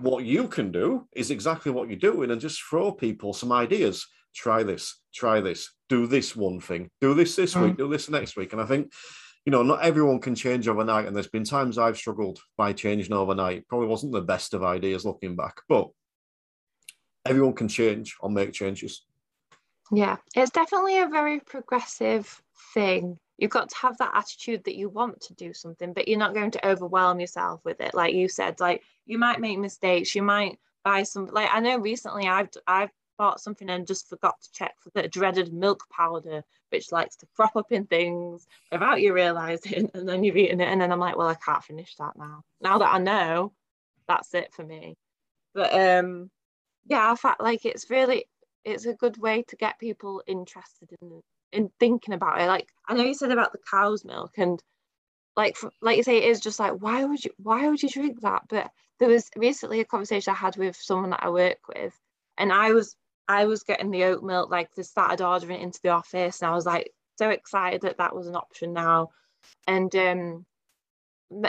[0.00, 4.06] what you can do is exactly what you're doing and just throw people some ideas.
[4.34, 7.64] Try this, try this, do this one thing, do this this mm.
[7.64, 8.52] week, do this next week.
[8.54, 8.90] And I think
[9.44, 11.06] you know, not everyone can change overnight.
[11.06, 13.66] And there's been times I've struggled by changing overnight.
[13.68, 15.88] Probably wasn't the best of ideas looking back, but
[17.26, 19.04] everyone can change or make changes.
[19.90, 22.40] Yeah, it's definitely a very progressive
[22.72, 23.18] thing.
[23.38, 26.34] You've got to have that attitude that you want to do something, but you're not
[26.34, 27.94] going to overwhelm yourself with it.
[27.94, 31.78] Like you said, like you might make mistakes, you might buy some like I know
[31.78, 36.42] recently I've I've bought something and just forgot to check for the dreaded milk powder,
[36.70, 39.90] which likes to crop up in things without you realizing.
[39.94, 40.66] And then you've eaten it.
[40.68, 42.42] And then I'm like, well, I can't finish that now.
[42.60, 43.52] Now that I know,
[44.08, 44.96] that's it for me.
[45.54, 46.30] But um,
[46.86, 48.24] yeah, I felt like it's really,
[48.64, 52.46] it's a good way to get people interested in in thinking about it.
[52.46, 54.62] Like I know you said about the cow's milk and
[55.36, 58.20] like like you say it is just like why would you why would you drink
[58.20, 61.98] that but there was recently a conversation i had with someone that i work with
[62.36, 62.96] and i was
[63.28, 66.50] I was getting the oat milk, like they started ordering it into the office, and
[66.50, 69.10] I was like so excited that that was an option now.
[69.66, 70.46] And um,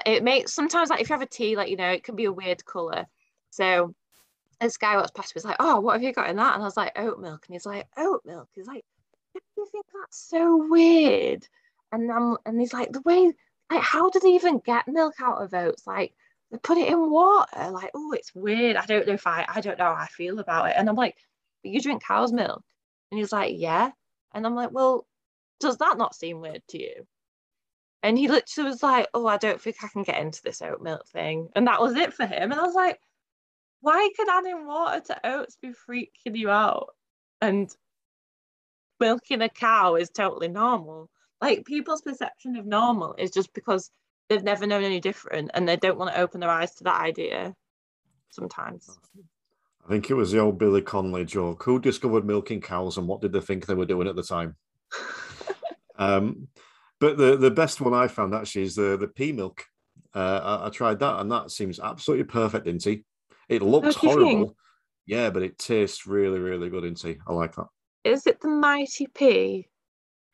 [0.05, 2.25] it makes sometimes like if you have a tea, like you know, it can be
[2.25, 3.05] a weird color.
[3.49, 3.93] So
[4.61, 6.63] this guy walks past me was like, "Oh, what have you got in that?" And
[6.63, 8.85] I was like, "Oat milk," and he's like, "Oat milk." He's like,
[9.58, 11.48] "You think that's so weird?"
[11.91, 13.34] And I'm and he's like, "The way,
[13.72, 15.88] like, how do they even get milk out of oats?
[15.88, 16.13] Like."
[16.52, 18.76] They put it in water, like, oh, it's weird.
[18.76, 20.76] I don't know if I, I don't know how I feel about it.
[20.78, 21.17] And I'm like,
[21.63, 22.63] but you drink cow's milk.
[23.10, 23.89] And he's like, yeah.
[24.36, 25.08] And I'm like, well,
[25.60, 27.08] does that not seem weird to you?
[28.04, 30.82] And he literally was like, oh, I don't think I can get into this oat
[30.82, 31.50] milk thing.
[31.56, 32.52] And that was it for him.
[32.52, 33.00] And I was like,
[33.82, 36.89] why could adding water to oats be freaking you out?
[37.41, 37.74] And
[38.99, 41.10] milking a cow is totally normal.
[41.41, 43.91] Like people's perception of normal is just because
[44.29, 47.01] they've never known any different and they don't want to open their eyes to that
[47.01, 47.53] idea
[48.29, 48.97] sometimes.
[49.86, 51.63] I think it was the old Billy Connolly joke.
[51.63, 54.56] Who discovered milking cows and what did they think they were doing at the time?
[55.97, 56.47] um,
[56.99, 59.65] but the, the best one I found actually is the, the pea milk.
[60.15, 63.03] Uh, I, I, tried that and that seems absolutely perfect, Inty.
[63.49, 64.56] It looks horrible.
[65.06, 67.19] Yeah, but it tastes really, really good, Inty.
[67.27, 67.67] I like that.
[68.03, 69.67] Is it the Mighty Pea?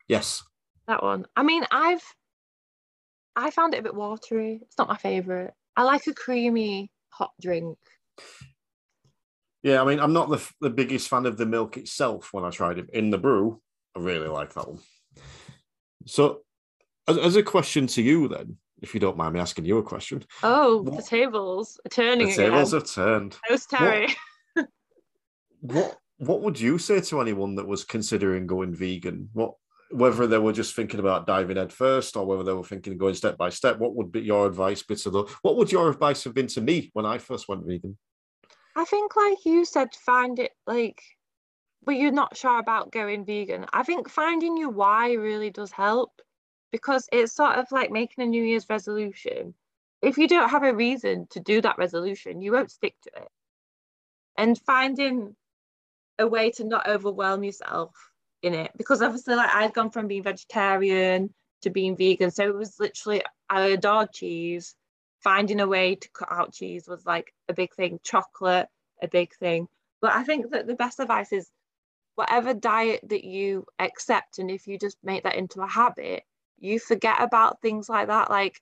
[0.08, 0.42] Yes.
[0.88, 1.26] That one.
[1.36, 2.02] I mean, I've
[3.36, 4.60] I found it a bit watery.
[4.62, 5.52] It's not my favourite.
[5.76, 7.78] I like a creamy hot drink.
[9.62, 12.50] Yeah, I mean, I'm not the, the biggest fan of the milk itself when I
[12.50, 12.90] tried it.
[12.92, 13.60] In the brew,
[13.96, 14.80] I really like that one.
[16.06, 16.40] So,
[17.06, 19.82] as, as a question to you, then, if you don't mind me asking you a
[19.82, 20.24] question.
[20.42, 22.28] Oh, what, the tables are turning.
[22.28, 22.80] The tables again.
[22.80, 23.38] have turned.
[23.44, 24.08] How's Terry?
[25.62, 29.30] What, what What would you say to anyone that was considering going vegan?
[29.32, 29.54] What
[29.90, 33.14] whether they were just thinking about diving head first or whether they were thinking going
[33.14, 36.22] step by step, what would be your advice be to the what would your advice
[36.24, 37.96] have been to me when I first went vegan?
[38.76, 41.02] I think, like you said, find it like,
[41.84, 43.66] but you're not sure about going vegan.
[43.72, 46.12] I think finding your why really does help
[46.70, 49.54] because it's sort of like making a New Year's resolution.
[50.02, 53.28] If you don't have a reason to do that resolution, you won't stick to it.
[54.36, 55.34] And finding
[56.20, 57.92] a way to not overwhelm yourself
[58.42, 58.70] in it.
[58.76, 62.30] Because obviously like I'd gone from being vegetarian to being vegan.
[62.30, 64.74] So it was literally I adored cheese.
[65.22, 68.68] Finding a way to cut out cheese was like a big thing, chocolate,
[69.02, 69.66] a big thing.
[70.00, 71.50] But I think that the best advice is
[72.14, 76.22] whatever diet that you accept, and if you just make that into a habit,
[76.58, 78.30] you forget about things like that.
[78.30, 78.60] Like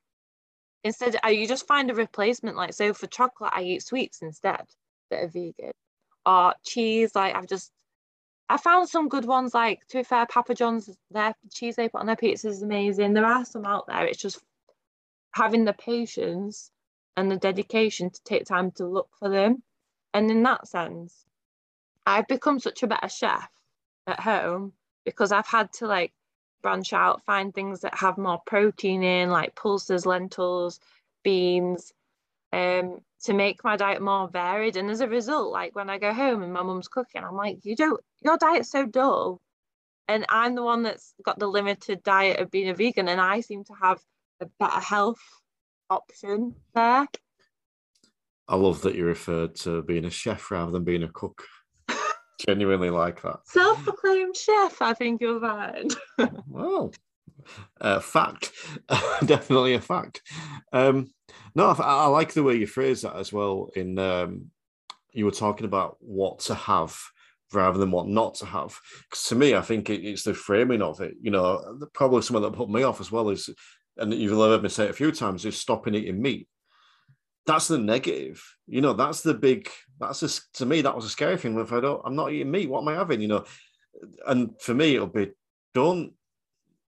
[0.83, 2.57] instead uh, you just find a replacement.
[2.57, 4.65] Like so for chocolate i eat sweets instead
[5.11, 5.73] that are vegan
[6.29, 7.73] or cheese like i've just
[8.51, 12.01] i found some good ones like to be fair papa john's their cheese they put
[12.01, 13.15] on their pizza is amazing.
[13.15, 14.41] There are some out there it's just
[15.33, 16.71] having the patience
[17.17, 19.63] and the dedication to take time to look for them.
[20.15, 21.25] And in that sense
[22.07, 23.51] i've become such a better chef
[24.07, 24.73] at home
[25.05, 26.13] because i've had to like
[26.63, 30.81] branch out, find things that have more protein in, like pulses, lentils,
[31.23, 31.93] beans,
[32.53, 34.77] um, to make my diet more varied.
[34.77, 37.65] And as a result, like when I go home and my mum's cooking, I'm like,
[37.65, 39.41] you don't, your diet's so dull.
[40.07, 43.41] And I'm the one that's got the limited diet of being a vegan, and I
[43.41, 44.01] seem to have
[44.41, 45.21] a better health
[45.91, 47.07] option there.
[48.49, 51.45] I love that you referred to being a chef rather than being a cook
[52.47, 53.41] genuinely like that.
[53.45, 55.95] Self-proclaimed chef, I think you'll find.
[56.47, 56.93] well,
[57.81, 58.53] uh, fact,
[59.25, 60.23] definitely a fact.
[60.73, 61.11] Um,
[61.55, 63.71] no, I, I, like the way you phrase that as well.
[63.75, 64.51] In um,
[65.13, 66.99] you were talking about what to have
[67.53, 68.79] rather than what not to have.
[69.09, 71.15] Because to me, I think it, it's the framing of it.
[71.21, 73.51] You know, probably something that put me off as well is,
[73.97, 76.49] and you've heard me say it a few times, is stopping eating meat
[77.49, 78.45] that's the negative.
[78.67, 79.69] You know, that's the big.
[79.99, 81.59] That's a, to me that was a scary thing.
[81.59, 82.69] If I don't, I'm not eating meat.
[82.69, 83.23] What am I having?
[83.23, 83.45] You know,
[84.27, 85.31] and for me it'll be
[85.75, 86.13] don't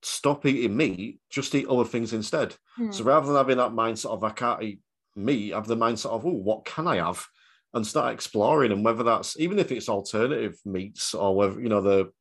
[0.01, 1.19] stop eating meat.
[1.29, 2.55] Just eat other things instead.
[2.75, 2.91] Hmm.
[2.91, 4.79] So rather than having that mindset of I can't eat
[5.15, 7.25] meat, have the mindset of oh, what can I have?
[7.73, 11.81] And start exploring, and whether that's even if it's alternative meats or whether you know
[11.81, 12.11] the,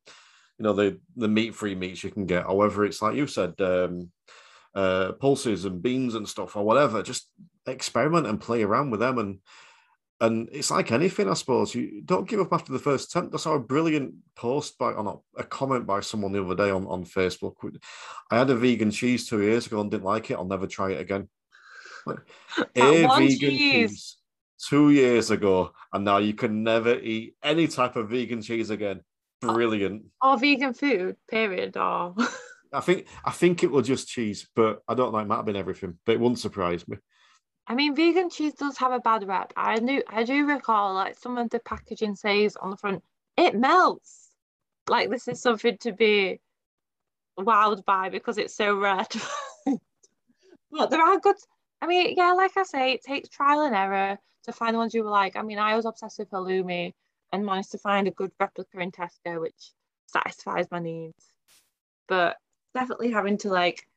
[0.59, 3.25] you know the the meat free meats you can get, or whether it's like you
[3.25, 4.11] said, um,
[4.75, 7.01] uh, pulses and beans and stuff or whatever.
[7.01, 7.31] Just
[7.65, 9.39] experiment and play around with them and
[10.21, 11.73] and it's like anything, I suppose.
[11.73, 13.33] You don't give up after the first attempt.
[13.33, 16.69] I saw a brilliant post by, or not, a comment by someone the other day
[16.69, 17.53] on, on Facebook.
[18.29, 20.33] I had a vegan cheese two years ago and didn't like it.
[20.35, 21.29] I'll never try it again.
[22.07, 22.15] a
[22.75, 23.39] vegan cheese.
[23.39, 24.17] cheese
[24.67, 29.01] two years ago, and now you can never eat any type of vegan cheese again.
[29.41, 30.03] Brilliant.
[30.21, 31.77] Or, or vegan food, period.
[31.77, 32.15] Or
[32.73, 35.19] I think I think it was just cheese, but I don't know.
[35.19, 36.97] It might have been everything, but it wouldn't surprise me.
[37.69, 39.53] I mean, vegan cheese does have a bad rep.
[39.55, 43.03] I knew, I do recall, like some of the packaging says on the front,
[43.37, 44.31] it melts.
[44.87, 46.41] Like this is something to be
[47.37, 49.07] wowed by because it's so red.
[50.71, 51.35] but there are good.
[51.79, 54.95] I mean, yeah, like I say, it takes trial and error to find the ones
[54.95, 55.35] you like.
[55.35, 56.93] I mean, I was obsessed with halloumi
[57.31, 59.73] and managed to find a good replica in Tesco, which
[60.07, 61.31] satisfies my needs.
[62.07, 62.37] But
[62.73, 63.87] definitely having to like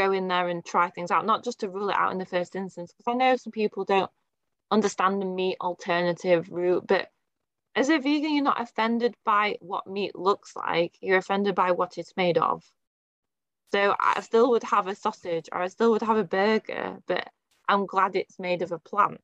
[0.00, 2.24] go in there and try things out, not just to rule it out in the
[2.24, 2.92] first instance.
[2.92, 4.10] Because I know some people don't
[4.70, 7.08] understand the meat alternative route, but
[7.74, 11.98] as a vegan, you're not offended by what meat looks like, you're offended by what
[11.98, 12.64] it's made of.
[13.72, 17.28] So I still would have a sausage or I still would have a burger, but
[17.68, 19.20] I'm glad it's made of a plant.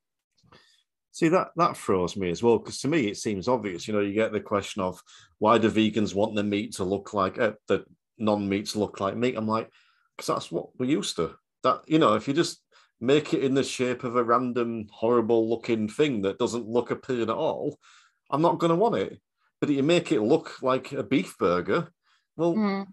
[1.10, 3.88] See that that throws me as well because to me it seems obvious.
[3.88, 5.02] You know, you get the question of
[5.38, 7.84] why do vegans want the meat to look like uh, the
[8.18, 9.34] non-meats look like meat?
[9.36, 9.70] I'm like,
[10.16, 11.34] because that's what we're used to.
[11.62, 12.60] That you know, if you just
[13.00, 17.30] make it in the shape of a random horrible looking thing that doesn't look appealing
[17.30, 17.78] at all,
[18.30, 19.20] I'm not going to want it.
[19.60, 21.88] But if you make it look like a beef burger.
[22.36, 22.86] Well, mm.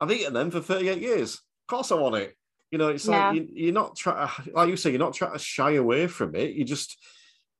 [0.00, 1.34] I've eaten them for 38 years.
[1.34, 2.34] Of course, I want it.
[2.70, 3.30] You know, it's yeah.
[3.30, 6.34] like you, are not trying, like you say, you're not trying to shy away from
[6.34, 6.50] it.
[6.54, 6.98] You just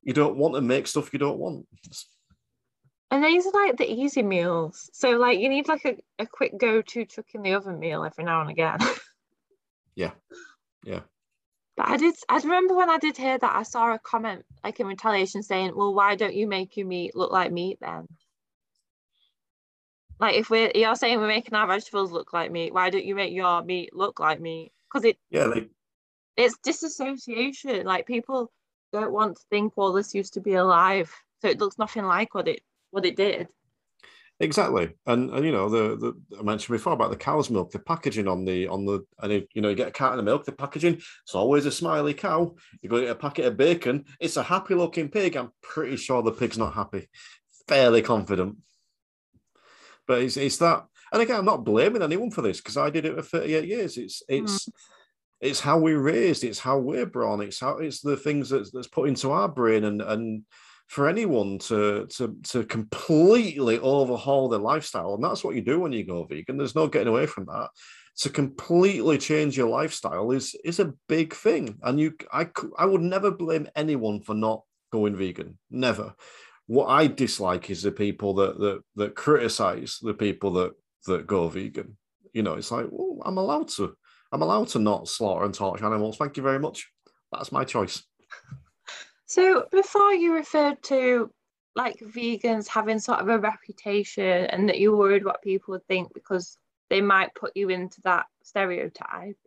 [0.03, 1.65] you don't want to make stuff you don't want.
[3.09, 4.89] And these are like the easy meals.
[4.93, 8.23] So like you need like a, a quick go-to chuck in the oven meal every
[8.23, 8.79] now and again.
[9.95, 10.11] yeah.
[10.83, 11.01] Yeah.
[11.77, 14.79] But I did I remember when I did hear that I saw a comment like
[14.79, 18.07] in retaliation saying, Well, why don't you make your meat look like meat then?
[20.19, 23.15] Like if we're you're saying we're making our vegetables look like meat, why don't you
[23.15, 24.73] make your meat look like meat?
[24.91, 25.69] Because it yeah, like
[26.35, 27.85] it's disassociation.
[27.85, 28.51] Like people
[28.91, 31.13] don't want to think, well, this used to be alive.
[31.41, 33.47] So it looks nothing like what it what it did.
[34.39, 37.79] Exactly, and and you know the, the I mentioned before about the cow's milk, the
[37.79, 40.45] packaging on the on the and it, you know you get a carton of milk,
[40.45, 42.53] the packaging it's always a smiley cow.
[42.83, 45.35] You go get a packet of bacon, it's a happy looking pig.
[45.35, 47.09] I'm pretty sure the pig's not happy,
[47.67, 48.57] fairly confident.
[50.05, 53.05] But it's it's that, and again, I'm not blaming anyone for this because I did
[53.05, 53.97] it for 38 years.
[53.97, 54.65] It's it's.
[54.65, 54.73] Mm.
[55.39, 56.43] It's how we're raised.
[56.43, 57.41] It's how we're born.
[57.41, 60.41] It's how it's the things that's, that's put into our brain, and and
[60.87, 65.91] for anyone to to to completely overhaul their lifestyle, and that's what you do when
[65.91, 66.57] you go vegan.
[66.57, 67.69] There's no getting away from that.
[68.21, 72.47] To completely change your lifestyle is is a big thing, and you I
[72.77, 75.57] I would never blame anyone for not going vegan.
[75.69, 76.15] Never.
[76.67, 80.71] What I dislike is the people that that that criticize the people that
[81.05, 81.97] that go vegan.
[82.33, 83.95] You know, it's like, well, I'm allowed to.
[84.31, 86.17] I'm allowed to not slaughter and torture animals.
[86.17, 86.89] Thank you very much.
[87.31, 88.03] That's my choice.
[89.27, 91.29] So before you referred to
[91.75, 96.13] like vegans having sort of a reputation and that you're worried what people would think
[96.13, 96.57] because
[96.89, 99.37] they might put you into that stereotype.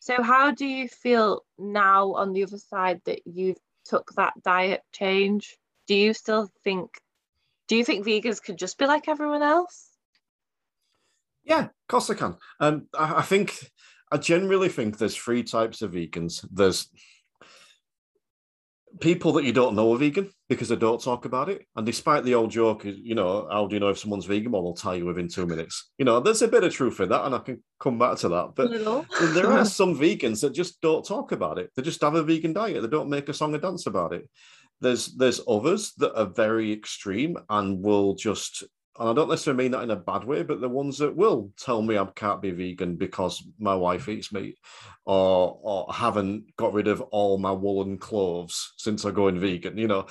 [0.00, 4.82] So how do you feel now on the other side that you've took that diet
[4.92, 5.56] change?
[5.86, 6.90] Do you still think
[7.68, 9.90] do you think vegans could just be like everyone else?
[11.44, 12.36] Yeah, of course I can.
[12.60, 13.70] Um, I, I think
[14.10, 16.46] I generally think there's three types of vegans.
[16.50, 16.88] There's
[19.00, 21.66] people that you don't know are vegan because they don't talk about it.
[21.76, 24.52] And despite the old joke, you know, how do you know if someone's vegan?
[24.52, 25.90] Well, they'll tell you within two minutes.
[25.98, 28.28] You know, there's a bit of truth in that, and I can come back to
[28.28, 28.52] that.
[28.54, 28.70] But
[29.34, 31.70] there are some vegans that just don't talk about it.
[31.74, 32.82] They just have a vegan diet.
[32.82, 34.28] They don't make a song and dance about it.
[34.80, 38.64] There's there's others that are very extreme and will just
[38.98, 41.52] and I don't necessarily mean that in a bad way, but the ones that will
[41.58, 44.58] tell me I can't be vegan because my wife eats meat,
[45.04, 49.78] or or haven't got rid of all my woolen clothes since I go in vegan,
[49.78, 50.06] you know,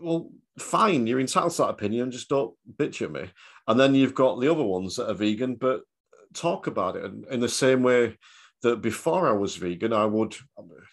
[0.00, 3.30] well, fine, you're entitled to that opinion, just don't bitch at me.
[3.66, 5.82] And then you've got the other ones that are vegan, but
[6.34, 8.16] talk about it and in the same way
[8.62, 10.36] that before I was vegan, I would,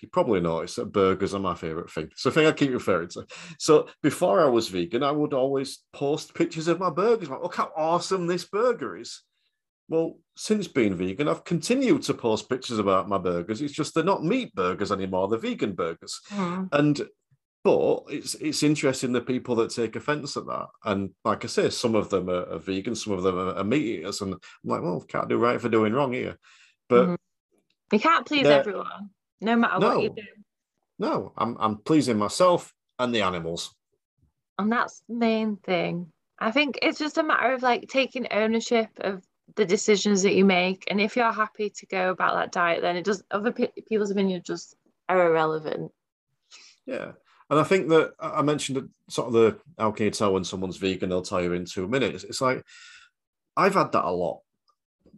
[0.02, 2.10] you probably noticed that burgers are my favorite thing.
[2.16, 3.26] So, thing I keep referring to.
[3.60, 7.30] So, before I was vegan, I would always post pictures of my burgers.
[7.30, 9.22] Like, look how awesome this burger is.
[9.90, 13.62] Well, since being vegan, I've continued to post pictures about my burgers.
[13.62, 16.20] It's just they're not meat burgers anymore, they're vegan burgers.
[16.32, 16.70] Mm.
[16.72, 17.02] And
[17.64, 20.68] but it's it's interesting the people that take offence at that.
[20.86, 23.64] And like I say, some of them are, are vegan, some of them are, are,
[23.64, 24.22] meat eaters.
[24.22, 26.38] And I'm like, well, can't do right for doing wrong here.
[26.90, 27.16] But mm-hmm
[27.92, 29.10] you can't please everyone,
[29.42, 30.24] no matter no, what you do.
[31.00, 33.74] No, I'm I'm pleasing myself and the animals.
[34.60, 36.12] And that's the main thing.
[36.40, 39.24] I think it's just a matter of like taking ownership of
[39.56, 40.86] the decisions that you make.
[40.90, 44.12] And if you're happy to go about that diet, then it does other pe- people's
[44.12, 44.76] opinions just
[45.10, 45.92] are irrelevant.
[46.86, 47.14] Yeah.
[47.50, 50.44] And I think that I mentioned that sort of the how can you tell when
[50.44, 52.24] someone's vegan, they'll tell you in two minutes.
[52.24, 52.64] It's like
[53.56, 54.42] I've had that a lot.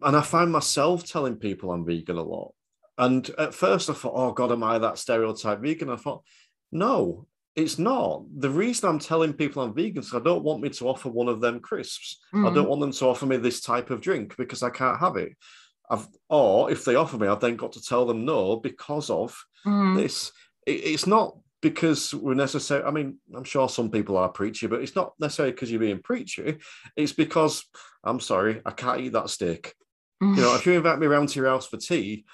[0.02, 2.54] And I find myself telling people I'm vegan a lot.
[3.00, 5.90] And at first I thought, oh God, am I that stereotype vegan?
[5.90, 6.22] I thought,
[6.72, 8.24] no, it's not.
[8.38, 11.30] The reason I'm telling people I'm vegan is I don't want me to offer one
[11.30, 12.20] of them crisps.
[12.34, 12.50] Mm.
[12.50, 15.16] I don't want them to offer me this type of drink because I can't have
[15.16, 15.32] it.
[15.90, 19.36] I've, or if they offer me, I've then got to tell them no because of
[19.66, 19.96] mm.
[19.96, 20.34] this.
[20.68, 22.84] It, it's not because we're necessary.
[22.84, 26.02] I mean, I'm sure some people are preachy, but it's not necessarily because you're being
[26.02, 26.58] preachy.
[26.98, 27.66] It's because
[28.04, 29.74] I'm sorry, I can't eat that steak.
[30.22, 30.36] Mm.
[30.36, 32.26] You know, if you invite me around to your house for tea,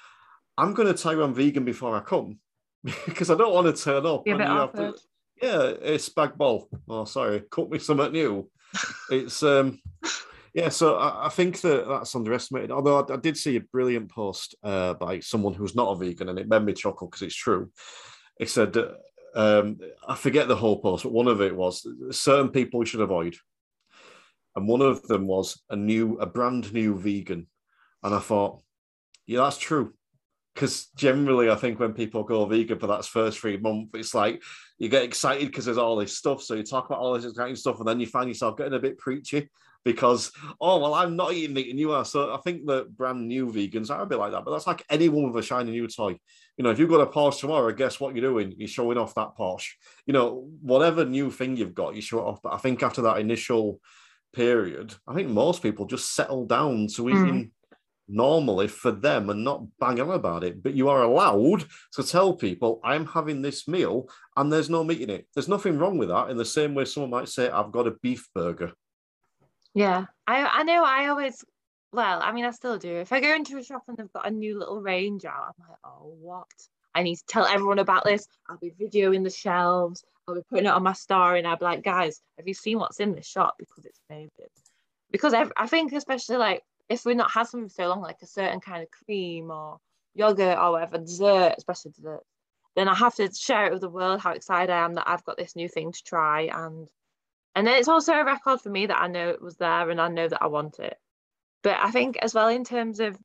[0.58, 2.38] I'm going to tell you I'm vegan before I come
[3.06, 4.26] because I don't want to turn up.
[4.26, 4.40] and
[4.74, 4.94] to,
[5.42, 6.68] yeah, it's spag bol.
[6.88, 8.48] Oh, sorry, cook me something new.
[9.10, 9.80] it's um,
[10.54, 10.70] yeah.
[10.70, 12.70] So I, I, think that that's underestimated.
[12.70, 16.30] Although I, I did see a brilliant post uh, by someone who's not a vegan,
[16.30, 17.70] and it made me chuckle because it's true.
[18.40, 18.76] It said,
[19.34, 23.00] um, I forget the whole post, but one of it was certain people we should
[23.00, 23.36] avoid,
[24.54, 27.46] and one of them was a new, a brand new vegan,
[28.02, 28.62] and I thought,
[29.26, 29.92] yeah, that's true
[30.56, 34.42] because generally I think when people go vegan for that first three months, it's like
[34.78, 36.42] you get excited because there's all this stuff.
[36.42, 38.78] So you talk about all this exciting stuff, and then you find yourself getting a
[38.78, 39.50] bit preachy
[39.84, 42.06] because oh well, I'm not eating meat and you are.
[42.06, 44.46] So I think that brand new vegans are a bit like that.
[44.46, 46.18] But that's like anyone with a shiny new toy.
[46.56, 48.54] You know, if you've got a Porsche tomorrow, guess what you're doing?
[48.56, 49.72] You're showing off that Porsche.
[50.06, 52.40] You know, whatever new thing you've got, you show it off.
[52.42, 53.78] But I think after that initial
[54.32, 57.08] period, I think most people just settle down to hmm.
[57.10, 57.44] eating.
[57.44, 57.50] Mm
[58.08, 60.62] normally for them and not bang on about it.
[60.62, 61.64] But you are allowed
[61.94, 65.26] to tell people, I'm having this meal and there's no meat in it.
[65.34, 66.30] There's nothing wrong with that.
[66.30, 68.72] In the same way, someone might say, I've got a beef burger.
[69.74, 71.44] Yeah, I, I know I always,
[71.92, 72.94] well, I mean, I still do.
[72.96, 75.68] If I go into a shop and they've got a new little range out, I'm
[75.68, 76.46] like, oh, what?
[76.94, 78.26] I need to tell everyone about this.
[78.48, 80.02] I'll be videoing the shelves.
[80.26, 82.78] I'll be putting it on my story and I'll be like, guys, have you seen
[82.78, 83.56] what's in this shop?
[83.58, 84.30] Because it's amazing.
[85.10, 88.22] Because I, I think, especially like if we've not had something for so long, like
[88.22, 89.78] a certain kind of cream or
[90.14, 92.22] yogurt or whatever, dessert, especially dessert,
[92.76, 95.24] then I have to share it with the world how excited I am that I've
[95.24, 96.42] got this new thing to try.
[96.42, 96.88] And
[97.54, 100.00] and then it's also a record for me that I know it was there and
[100.00, 100.98] I know that I want it.
[101.62, 103.18] But I think as well in terms of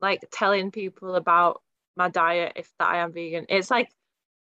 [0.00, 1.62] like telling people about
[1.96, 3.90] my diet if that I am vegan, it's like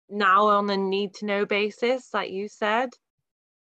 [0.09, 2.89] now on a need to know basis, like you said.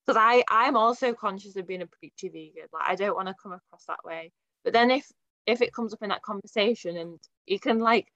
[0.05, 2.69] Because I I'm also conscious of being a preachy vegan.
[2.73, 4.33] Like I don't want to come across that way.
[4.65, 5.07] But then if
[5.47, 8.07] if it comes up in that conversation and you can like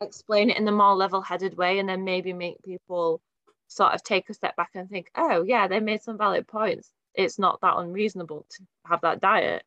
[0.00, 3.20] explain it in the more level-headed way and then maybe make people
[3.68, 6.90] sort of take a step back and think, oh yeah, they made some valid points.
[7.14, 9.62] It's not that unreasonable to have that diet,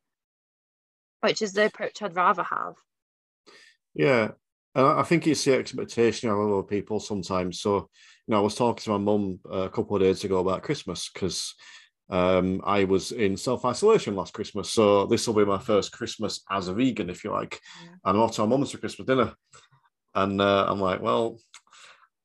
[1.21, 2.75] which is the approach I'd rather have.
[3.93, 4.31] Yeah,
[4.73, 7.59] I think it's the expectation of other people sometimes.
[7.61, 10.63] So, you know, I was talking to my mum a couple of days ago about
[10.63, 11.53] Christmas because
[12.09, 14.71] um, I was in self isolation last Christmas.
[14.71, 17.59] So this will be my first Christmas as a vegan, if you like.
[17.83, 17.89] Yeah.
[18.05, 19.33] And I'm off to my mum's for Christmas dinner.
[20.15, 21.39] And uh, I'm like, well,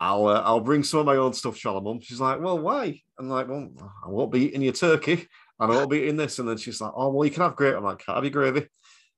[0.00, 2.00] I'll uh, I'll bring some of my own stuff, shall I, mum?
[2.00, 3.00] She's like, well, why?
[3.18, 3.70] I'm like, well,
[4.04, 5.26] I won't be eating your turkey.
[5.60, 6.38] And I won't be eating this.
[6.38, 7.76] And then she's like, oh, well, you can have gravy.
[7.76, 8.68] I'm like, can't have your gravy.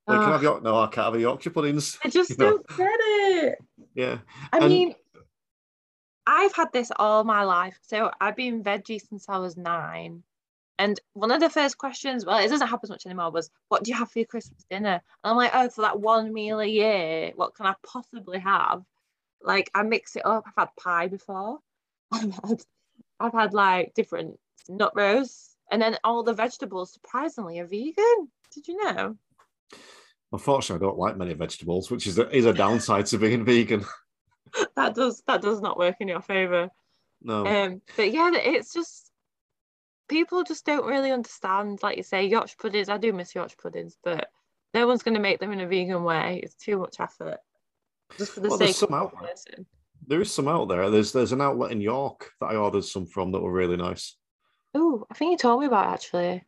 [0.07, 1.99] Well, you can have your, no, I can't have your Yorkshire puddings.
[2.03, 2.77] I just don't know?
[2.77, 3.59] get it.
[3.95, 4.19] Yeah.
[4.53, 4.95] I and, mean,
[6.27, 7.77] I've had this all my life.
[7.83, 10.23] So I've been veggie since I was nine.
[10.81, 13.85] And one of the first questions, well, it doesn't happen as much anymore, was what
[13.85, 15.03] do you have for your Christmas dinner?
[15.23, 18.83] And I'm like, oh, for that one meal a year, what can I possibly have?
[19.43, 20.45] Like I mix it up.
[20.47, 21.59] I've had pie before.
[22.13, 22.63] I've had
[23.21, 25.55] I've had like different nut roasts.
[25.71, 28.31] And then all the vegetables surprisingly are vegan.
[28.55, 29.17] Did you know?
[30.33, 33.85] Unfortunately, I don't like many vegetables, which is a, is a downside to being vegan.
[34.77, 36.71] that does that does not work in your favor.
[37.21, 37.47] No.
[37.47, 39.10] Um, but yeah, it's just
[40.11, 41.79] people just don't really understand.
[41.83, 42.91] Like you say, Yorkshire puddings.
[42.91, 44.29] I do miss Yorkshire puddings, but
[44.75, 46.41] no one's going to make them in a vegan way.
[46.43, 47.39] It's too much effort.
[48.19, 49.65] Just for the well, sake some of out there.
[50.07, 50.91] There is some out there.
[50.91, 54.17] There's there's an outlet in York that I ordered some from that were really nice.
[54.75, 56.45] Oh, I think you told me about it, actually.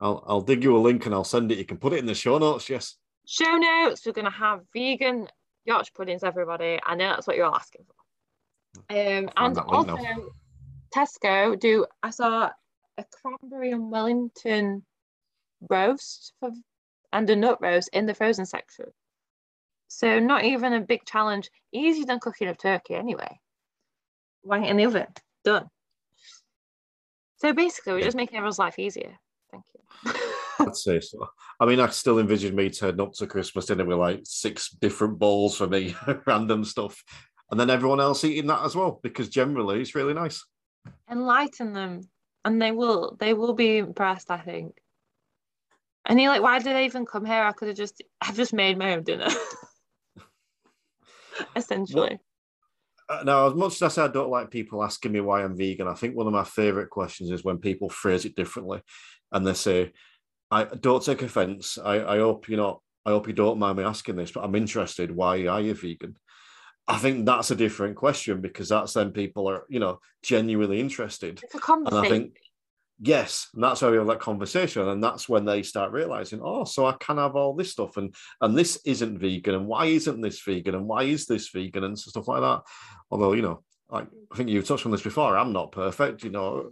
[0.00, 1.58] I'll I'll dig you a link and I'll send it.
[1.58, 2.70] You can put it in the show notes.
[2.70, 2.96] Yes.
[3.26, 4.06] Show notes.
[4.06, 5.28] We're gonna have vegan
[5.64, 6.78] Yorkshire puddings, everybody.
[6.84, 8.96] I know that's what you're asking for.
[8.96, 10.16] Um, and also, now.
[10.94, 11.86] Tesco do.
[12.02, 12.50] I saw
[12.98, 14.84] a cranberry and Wellington
[15.68, 16.50] roast for,
[17.12, 18.86] and a nut roast in the frozen section.
[19.88, 21.50] So not even a big challenge.
[21.72, 23.38] Easier than cooking a turkey anyway.
[24.44, 25.06] It in the oven.
[25.44, 25.68] Done.
[27.36, 28.04] So basically, we're yeah.
[28.06, 29.18] just making everyone's life easier.
[29.50, 30.12] Thank you.
[30.60, 31.28] I'd say so.
[31.60, 35.18] I mean, I still envision me turning up to Christmas dinner with like six different
[35.18, 35.94] bowls for me,
[36.26, 37.02] random stuff,
[37.50, 40.44] and then everyone else eating that as well because generally it's really nice.
[41.10, 42.00] Enlighten them,
[42.44, 43.16] and they will.
[43.18, 44.30] They will be impressed.
[44.30, 44.74] I think.
[46.06, 47.42] And you're like, why did I even come here?
[47.42, 49.28] I could have just, I've just made my own dinner.
[51.56, 52.18] Essentially.
[53.08, 55.42] Well, uh, now, as much as I say I don't like people asking me why
[55.44, 58.80] I'm vegan, I think one of my favorite questions is when people phrase it differently
[59.30, 59.92] and they say,
[60.50, 61.78] I don't take offense.
[61.82, 62.80] I, I hope you're not.
[63.04, 65.10] I hope you don't mind me asking this, but I'm interested.
[65.10, 66.16] Why are you vegan?
[66.88, 71.40] I think that's a different question because that's then people are, you know, genuinely interested.
[71.42, 72.04] It's a conversation.
[72.04, 72.36] And I think,
[73.00, 76.64] yes, and that's where we have that conversation, and that's when they start realizing, oh,
[76.64, 80.20] so I can have all this stuff, and and this isn't vegan, and why isn't
[80.20, 82.62] this vegan, and why is this vegan, and stuff like that.
[83.10, 85.36] Although, you know, like I think you've touched on this before.
[85.36, 86.70] I'm not perfect, you know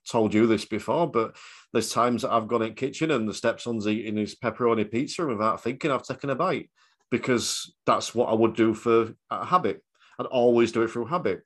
[0.00, 1.36] I've told you this before, but
[1.72, 5.62] there's times that I've gone in kitchen and the stepson's eating his pepperoni pizza without
[5.62, 6.70] thinking I've taken a bite
[7.10, 9.82] because that's what I would do for a habit.
[10.18, 11.42] I'd always do it through habit.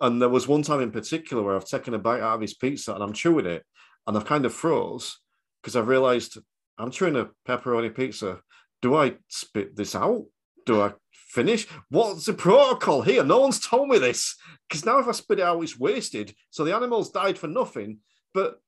[0.00, 2.54] And there was one time in particular where I've taken a bite out of his
[2.54, 3.64] pizza and I'm chewing it
[4.06, 5.18] and I've kind of froze
[5.62, 6.38] because I've realized
[6.78, 8.40] I'm chewing a pepperoni pizza.
[8.80, 10.24] Do I spit this out?
[10.66, 11.66] Do I finish?
[11.88, 13.24] What's the protocol here?
[13.24, 14.36] No one's told me this.
[14.68, 16.34] Because now if I spit it out, it's wasted.
[16.50, 17.98] So the animals died for nothing,
[18.34, 18.60] but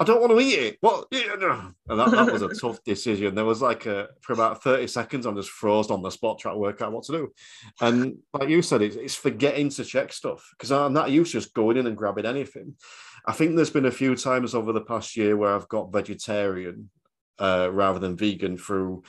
[0.00, 0.78] I don't want to eat it.
[0.80, 1.08] What?
[1.88, 3.34] And that, that was a tough decision.
[3.34, 6.54] There was like a, for about 30 seconds, I'm just frozen on the spot trying
[6.54, 7.32] to work out what to do.
[7.80, 11.40] And like you said, it's, it's forgetting to check stuff because I'm not used to
[11.40, 12.74] just going in and grabbing anything.
[13.26, 16.90] I think there's been a few times over the past year where I've got vegetarian
[17.38, 19.02] uh, rather than vegan through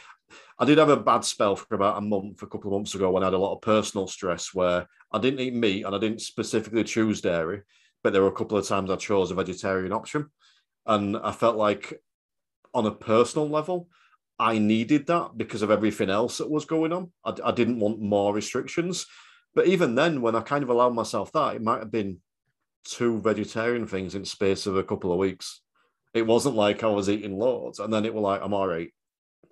[0.60, 3.10] I did have a bad spell for about a month, a couple of months ago,
[3.12, 6.00] when I had a lot of personal stress where I didn't eat meat and I
[6.00, 7.62] didn't specifically choose dairy,
[8.04, 10.30] but there were a couple of times I chose a vegetarian option.
[10.90, 12.02] And I felt like,
[12.74, 13.88] on a personal level,
[14.38, 17.12] I needed that because of everything else that was going on.
[17.24, 19.06] I, I didn't want more restrictions.
[19.56, 22.18] But even then, when I kind of allowed myself that, it might have been
[22.86, 25.62] two vegetarian things in space of a couple of weeks.
[26.14, 28.92] It wasn't like I was eating loads, and then it was like I'm all right,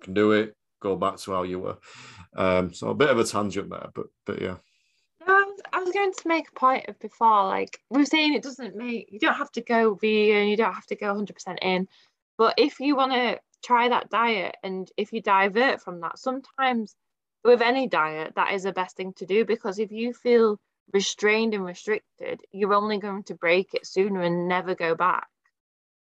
[0.02, 1.78] can do it, go back to how you were.
[2.36, 4.56] Um, so a bit of a tangent there, but but yeah.
[5.78, 8.74] I was going to make a point of before, like we were saying, it doesn't
[8.74, 11.86] make you don't have to go vegan, you don't have to go 100% in,
[12.36, 16.96] but if you want to try that diet and if you divert from that, sometimes
[17.44, 20.58] with any diet, that is the best thing to do because if you feel
[20.92, 25.28] restrained and restricted, you're only going to break it sooner and never go back.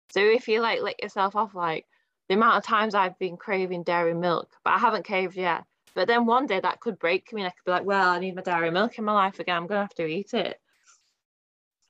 [0.10, 1.86] So if you like let yourself off, like
[2.30, 5.66] the amount of times I've been craving dairy milk, but I haven't caved yet.
[5.98, 7.42] But then one day that could break me.
[7.42, 9.58] And I could be like, well, I need my dairy milk in my life again.
[9.58, 10.62] I'm going to have to eat it.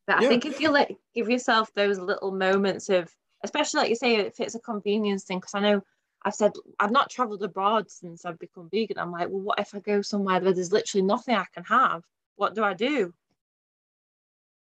[0.08, 0.28] But yeah.
[0.28, 4.16] I think if you let give yourself those little moments of, especially like you say,
[4.16, 5.82] if it's a convenience thing, because I know
[6.24, 8.98] I've said I've not travelled abroad since I've become vegan.
[8.98, 12.02] I'm like, well, what if I go somewhere where there's literally nothing I can have?
[12.38, 13.14] What do I do?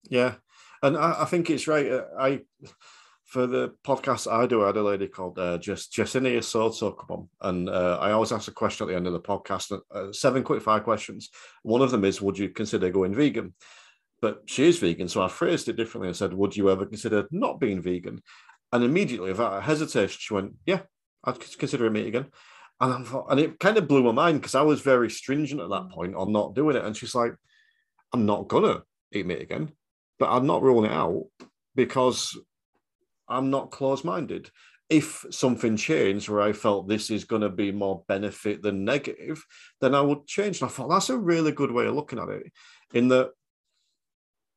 [0.09, 0.35] Yeah,
[0.83, 1.89] and I, I think it's right.
[1.89, 2.41] Uh, I
[3.29, 7.11] for the podcast I do, I had a lady called uh, Jess, Jessinia Soto come
[7.11, 9.79] on, and uh, I always ask a question at the end of the podcast.
[9.93, 11.29] Uh, seven quick fire questions.
[11.61, 13.53] One of them is, would you consider going vegan?
[14.19, 16.09] But she is vegan, so I phrased it differently.
[16.09, 18.23] I said, would you ever consider not being vegan?
[18.73, 20.81] And immediately, without a hesitation, she went, yeah,
[21.23, 22.25] I'd consider meat again.
[22.81, 25.61] And I thought, and it kind of blew my mind because I was very stringent
[25.61, 25.91] at that mm.
[25.91, 26.83] point on not doing it.
[26.83, 27.35] And she's like,
[28.11, 29.71] I'm not gonna eat meat again,
[30.17, 31.25] but I'm not ruling it out
[31.75, 32.35] because
[33.29, 34.49] I'm not close-minded.
[34.89, 39.45] If something changed where I felt this is going to be more benefit than negative,
[39.81, 40.61] then I would change.
[40.61, 42.51] And I thought that's a really good way of looking at it.
[42.93, 43.31] In that,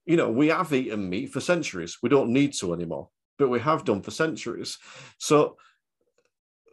[0.06, 1.98] you know, we have eaten meat for centuries.
[2.02, 4.78] We don't need to anymore, but we have done for centuries.
[5.18, 5.58] So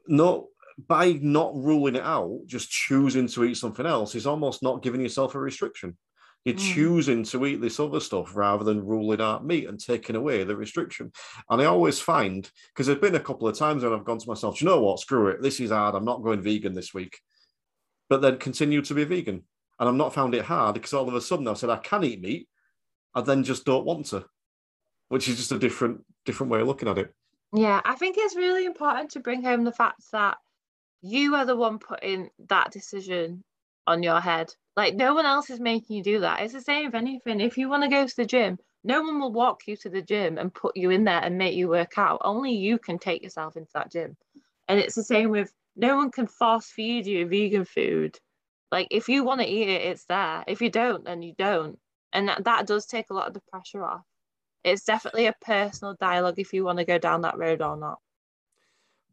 [0.08, 0.47] no,
[0.88, 5.02] by not ruling it out, just choosing to eat something else is almost not giving
[5.02, 5.97] yourself a restriction.
[6.46, 6.74] You're mm.
[6.74, 10.56] choosing to eat this other stuff rather than ruling out meat and taking away the
[10.56, 11.12] restriction.
[11.50, 14.28] And I always find, because there's been a couple of times when I've gone to
[14.28, 17.20] myself, you know what, screw it, this is hard, I'm not going vegan this week.
[18.10, 19.44] But then continue to be vegan.
[19.80, 22.04] And I've not found it hard because all of a sudden I said I can
[22.04, 22.48] eat meat,
[23.14, 24.26] I then just don't want to,
[25.10, 27.14] which is just a different different way of looking at it.
[27.54, 30.38] Yeah, I think it's really important to bring home the fact that
[31.02, 33.44] you are the one putting that decision
[33.90, 34.54] on your head.
[34.76, 36.42] Like no one else is making you do that.
[36.42, 37.42] It's the same with anything.
[37.42, 40.02] If you want to go to the gym, no one will walk you to the
[40.02, 42.22] gym and put you in there and make you work out.
[42.24, 44.16] Only you can take yourself into that gym.
[44.68, 48.18] And it's the same with no one can force feed you vegan food.
[48.72, 50.44] Like if you want to eat it, it's there.
[50.48, 51.78] If you don't, then you don't.
[52.14, 54.04] And that, that does take a lot of the pressure off
[54.64, 58.00] it's definitely a personal dialogue if you want to go down that road or not.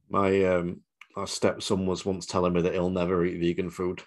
[0.08, 0.82] My um
[1.16, 4.02] my stepson was once telling me that he'll never eat vegan food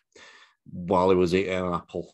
[0.72, 2.14] while he was eating an apple.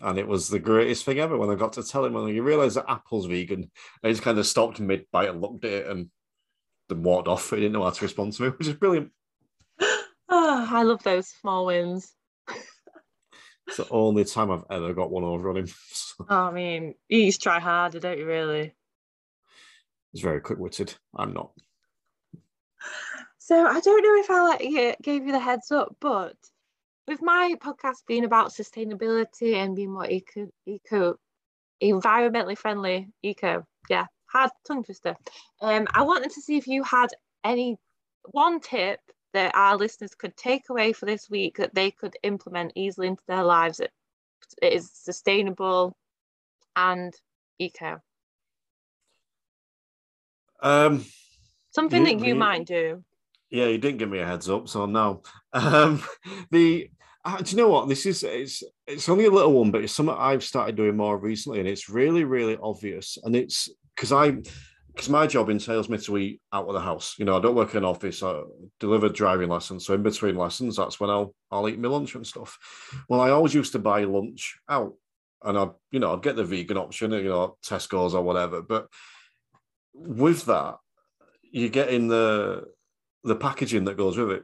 [0.00, 2.42] and it was the greatest thing ever when I got to tell him when you
[2.42, 3.70] realise that apple's vegan.
[4.02, 6.10] He just kind of stopped mid bite and looked at it and
[6.88, 7.50] then walked off.
[7.50, 9.10] He didn't know how to respond to me, which is brilliant.
[9.80, 9.98] Oh,
[10.70, 12.12] I love those small wins.
[13.66, 15.68] It's the only time I've ever got one over on him.
[16.30, 18.74] oh, I mean, you used to try harder, don't you, really?
[20.12, 20.94] He's very quick witted.
[21.14, 21.52] I'm not.
[23.38, 26.36] So I don't know if I like gave you the heads up, but
[27.08, 31.16] with my podcast being about sustainability and being more eco, eco
[31.82, 35.16] environmentally friendly, eco, yeah, hard tongue twister.
[35.60, 37.08] Um, I wanted to see if you had
[37.44, 37.78] any
[38.32, 39.00] one tip
[39.32, 43.22] that our listeners could take away for this week that they could implement easily into
[43.26, 43.90] their lives it,
[44.62, 45.96] it is sustainable
[46.76, 47.14] and
[47.58, 48.00] eco
[50.62, 51.04] um
[51.70, 53.02] something you, that you, you might do
[53.50, 56.02] yeah you didn't give me a heads up so no um
[56.50, 56.90] the
[57.24, 59.92] uh, do you know what this is it's it's only a little one but it's
[59.92, 64.36] something i've started doing more recently and it's really really obvious and it's because i
[64.98, 67.14] because my job entails me to eat out of the house.
[67.20, 68.20] You know, I don't work in an office.
[68.20, 68.42] I
[68.80, 69.86] deliver driving lessons.
[69.86, 72.58] So in between lessons, that's when I'll I'll eat my lunch and stuff.
[73.08, 74.94] Well, I always used to buy lunch out,
[75.44, 78.60] and I, you know, I'd get the vegan option, you know, Tesco's or whatever.
[78.60, 78.88] But
[79.94, 80.78] with that,
[81.48, 82.64] you get in the
[83.22, 84.42] the packaging that goes with it,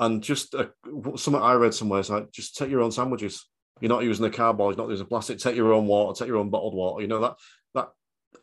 [0.00, 0.70] and just a,
[1.16, 3.46] something I read somewhere is like just take your own sandwiches.
[3.80, 5.38] You're not using the cardboard, you're not using plastic.
[5.38, 7.02] Take your own water, take your own bottled water.
[7.02, 7.36] You know that
[7.74, 7.88] that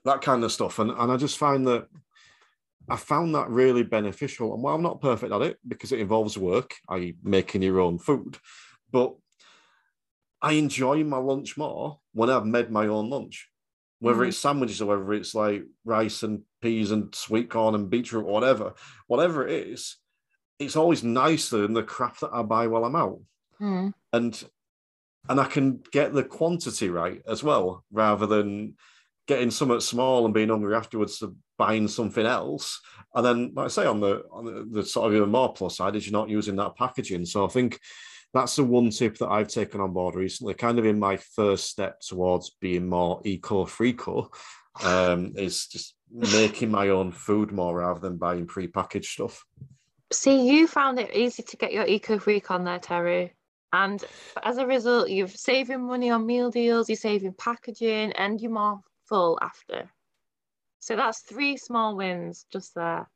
[0.06, 0.80] that kind of stuff.
[0.80, 1.88] And, and I just find that
[2.90, 4.54] I found that really beneficial.
[4.54, 7.98] And while I'm not perfect at it because it involves work, i.e., making your own
[7.98, 8.38] food,
[8.92, 9.16] but
[10.42, 13.50] I enjoy my lunch more when I've made my own lunch,
[14.00, 14.28] whether mm.
[14.28, 18.32] it's sandwiches or whether it's like rice and peas and sweet corn and beetroot or
[18.32, 18.74] whatever,
[19.08, 19.98] whatever it is,
[20.60, 23.20] it's always nicer than the crap that I buy while I'm out.
[23.62, 23.94] Mm.
[24.14, 24.44] And
[25.30, 28.76] and I can get the quantity right as well, rather than
[29.28, 32.80] getting something small and being hungry afterwards to buying something else.
[33.14, 35.78] And then, like I say, on the on the, the sort of even more plus
[35.78, 37.26] side is you're not using that packaging.
[37.26, 37.80] So I think
[38.34, 41.66] that's the one tip that I've taken on board recently, kind of in my first
[41.66, 44.28] step towards being more eco-freako,
[44.84, 49.44] um, is just making my own food more rather than buying pre-packaged stuff.
[50.12, 53.34] See, you found it easy to get your eco-freak on there, Terry.
[53.74, 54.04] And
[54.44, 58.82] as a result, you're saving money on meal deals, you're saving packaging, and you're more
[59.06, 59.90] full after.
[60.80, 63.10] So that's three small wins just there.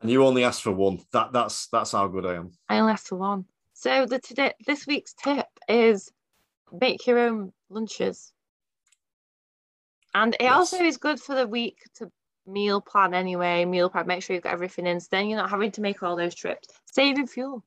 [0.00, 1.00] And you only asked for one.
[1.12, 2.52] That that's that's how good I am.
[2.68, 3.44] I only asked for one.
[3.74, 6.12] So the today this week's tip is
[6.72, 8.32] make your own lunches.
[10.14, 10.52] And it yes.
[10.52, 12.10] also is good for the week to
[12.46, 13.64] meal plan anyway.
[13.64, 15.00] Meal prep, make sure you've got everything in.
[15.00, 17.64] So then you're not having to make all those trips, saving fuel.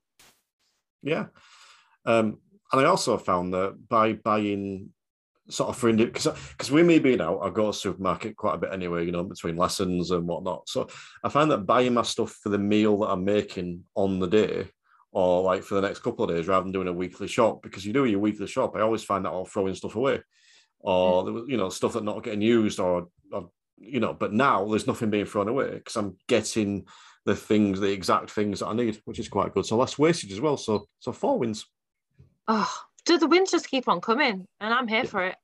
[1.02, 1.26] Yeah.
[2.04, 2.38] Um,
[2.72, 4.90] and I also found that by buying
[5.48, 8.58] sort of for because because with me being out, I go to supermarket quite a
[8.58, 10.68] bit anyway, you know, between lessons and whatnot.
[10.68, 10.88] So
[11.22, 14.68] I find that buying my stuff for the meal that I'm making on the day
[15.12, 17.86] or like for the next couple of days rather than doing a weekly shop because
[17.86, 20.20] you do your weekly shop, I always find that I'll throwing stuff away
[20.80, 21.48] or mm.
[21.48, 24.12] you know stuff that not getting used or, or you know.
[24.12, 26.86] But now there's nothing being thrown away because I'm getting
[27.24, 29.66] the things, the exact things that I need, which is quite good.
[29.66, 30.56] So less wastage as well.
[30.56, 31.66] So so four wins.
[32.48, 32.72] Oh,
[33.04, 34.46] do the wins just keep on coming?
[34.60, 35.10] And I'm here yeah.
[35.10, 35.36] for it.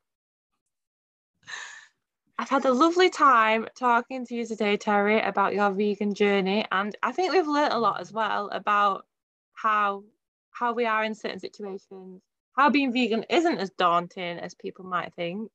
[2.39, 6.97] I've had a lovely time talking to you today, Terry, about your vegan journey, and
[7.03, 9.07] I think we've learned a lot as well about
[9.53, 10.05] how
[10.51, 12.23] how we are in certain situations,
[12.55, 15.51] how being vegan isn't as daunting as people might think,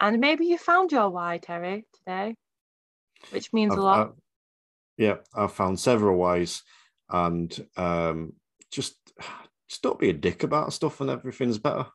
[0.00, 2.34] and maybe you found your why, Terry, today,
[3.30, 4.14] which means I've, a lot.
[4.96, 6.62] yeah, I've found several ways,
[7.10, 8.34] and um,
[8.70, 8.96] just
[9.68, 11.86] just don't be a dick about stuff, and everything's better.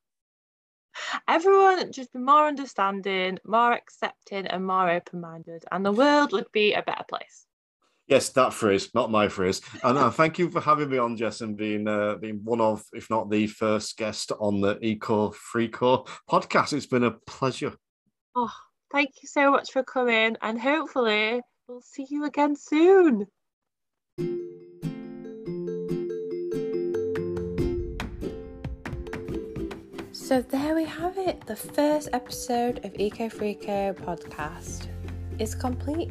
[1.27, 6.51] Everyone just be more understanding, more accepting, and more open minded, and the world would
[6.51, 7.45] be a better place.
[8.07, 9.61] Yes, that phrase, not my phrase.
[9.85, 12.83] And uh, thank you for having me on, Jess, and being uh, being one of,
[12.91, 16.73] if not the first guest on the Eco Freako podcast.
[16.73, 17.73] It's been a pleasure.
[18.33, 18.53] Oh,
[18.91, 23.27] thank you so much for coming, and hopefully we'll see you again soon.
[30.13, 31.45] So there we have it.
[31.45, 34.87] The first episode of Eco Freako podcast
[35.39, 36.09] is complete.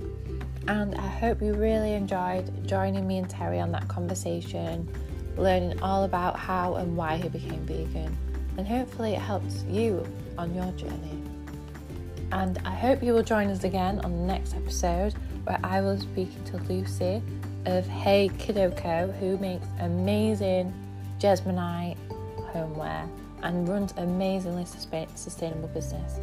[0.68, 4.86] And I hope you really enjoyed joining me and Terry on that conversation,
[5.38, 8.14] learning all about how and why he became vegan.
[8.58, 10.06] And hopefully it helps you
[10.36, 11.19] on your journey.
[12.32, 15.14] And I hope you will join us again on the next episode
[15.44, 17.22] where I will be speaking to Lucy
[17.66, 20.72] of Hey Kidoko, who makes amazing
[21.18, 21.96] Jesmonite
[22.52, 23.08] homeware
[23.42, 26.20] and runs amazingly sustainable business.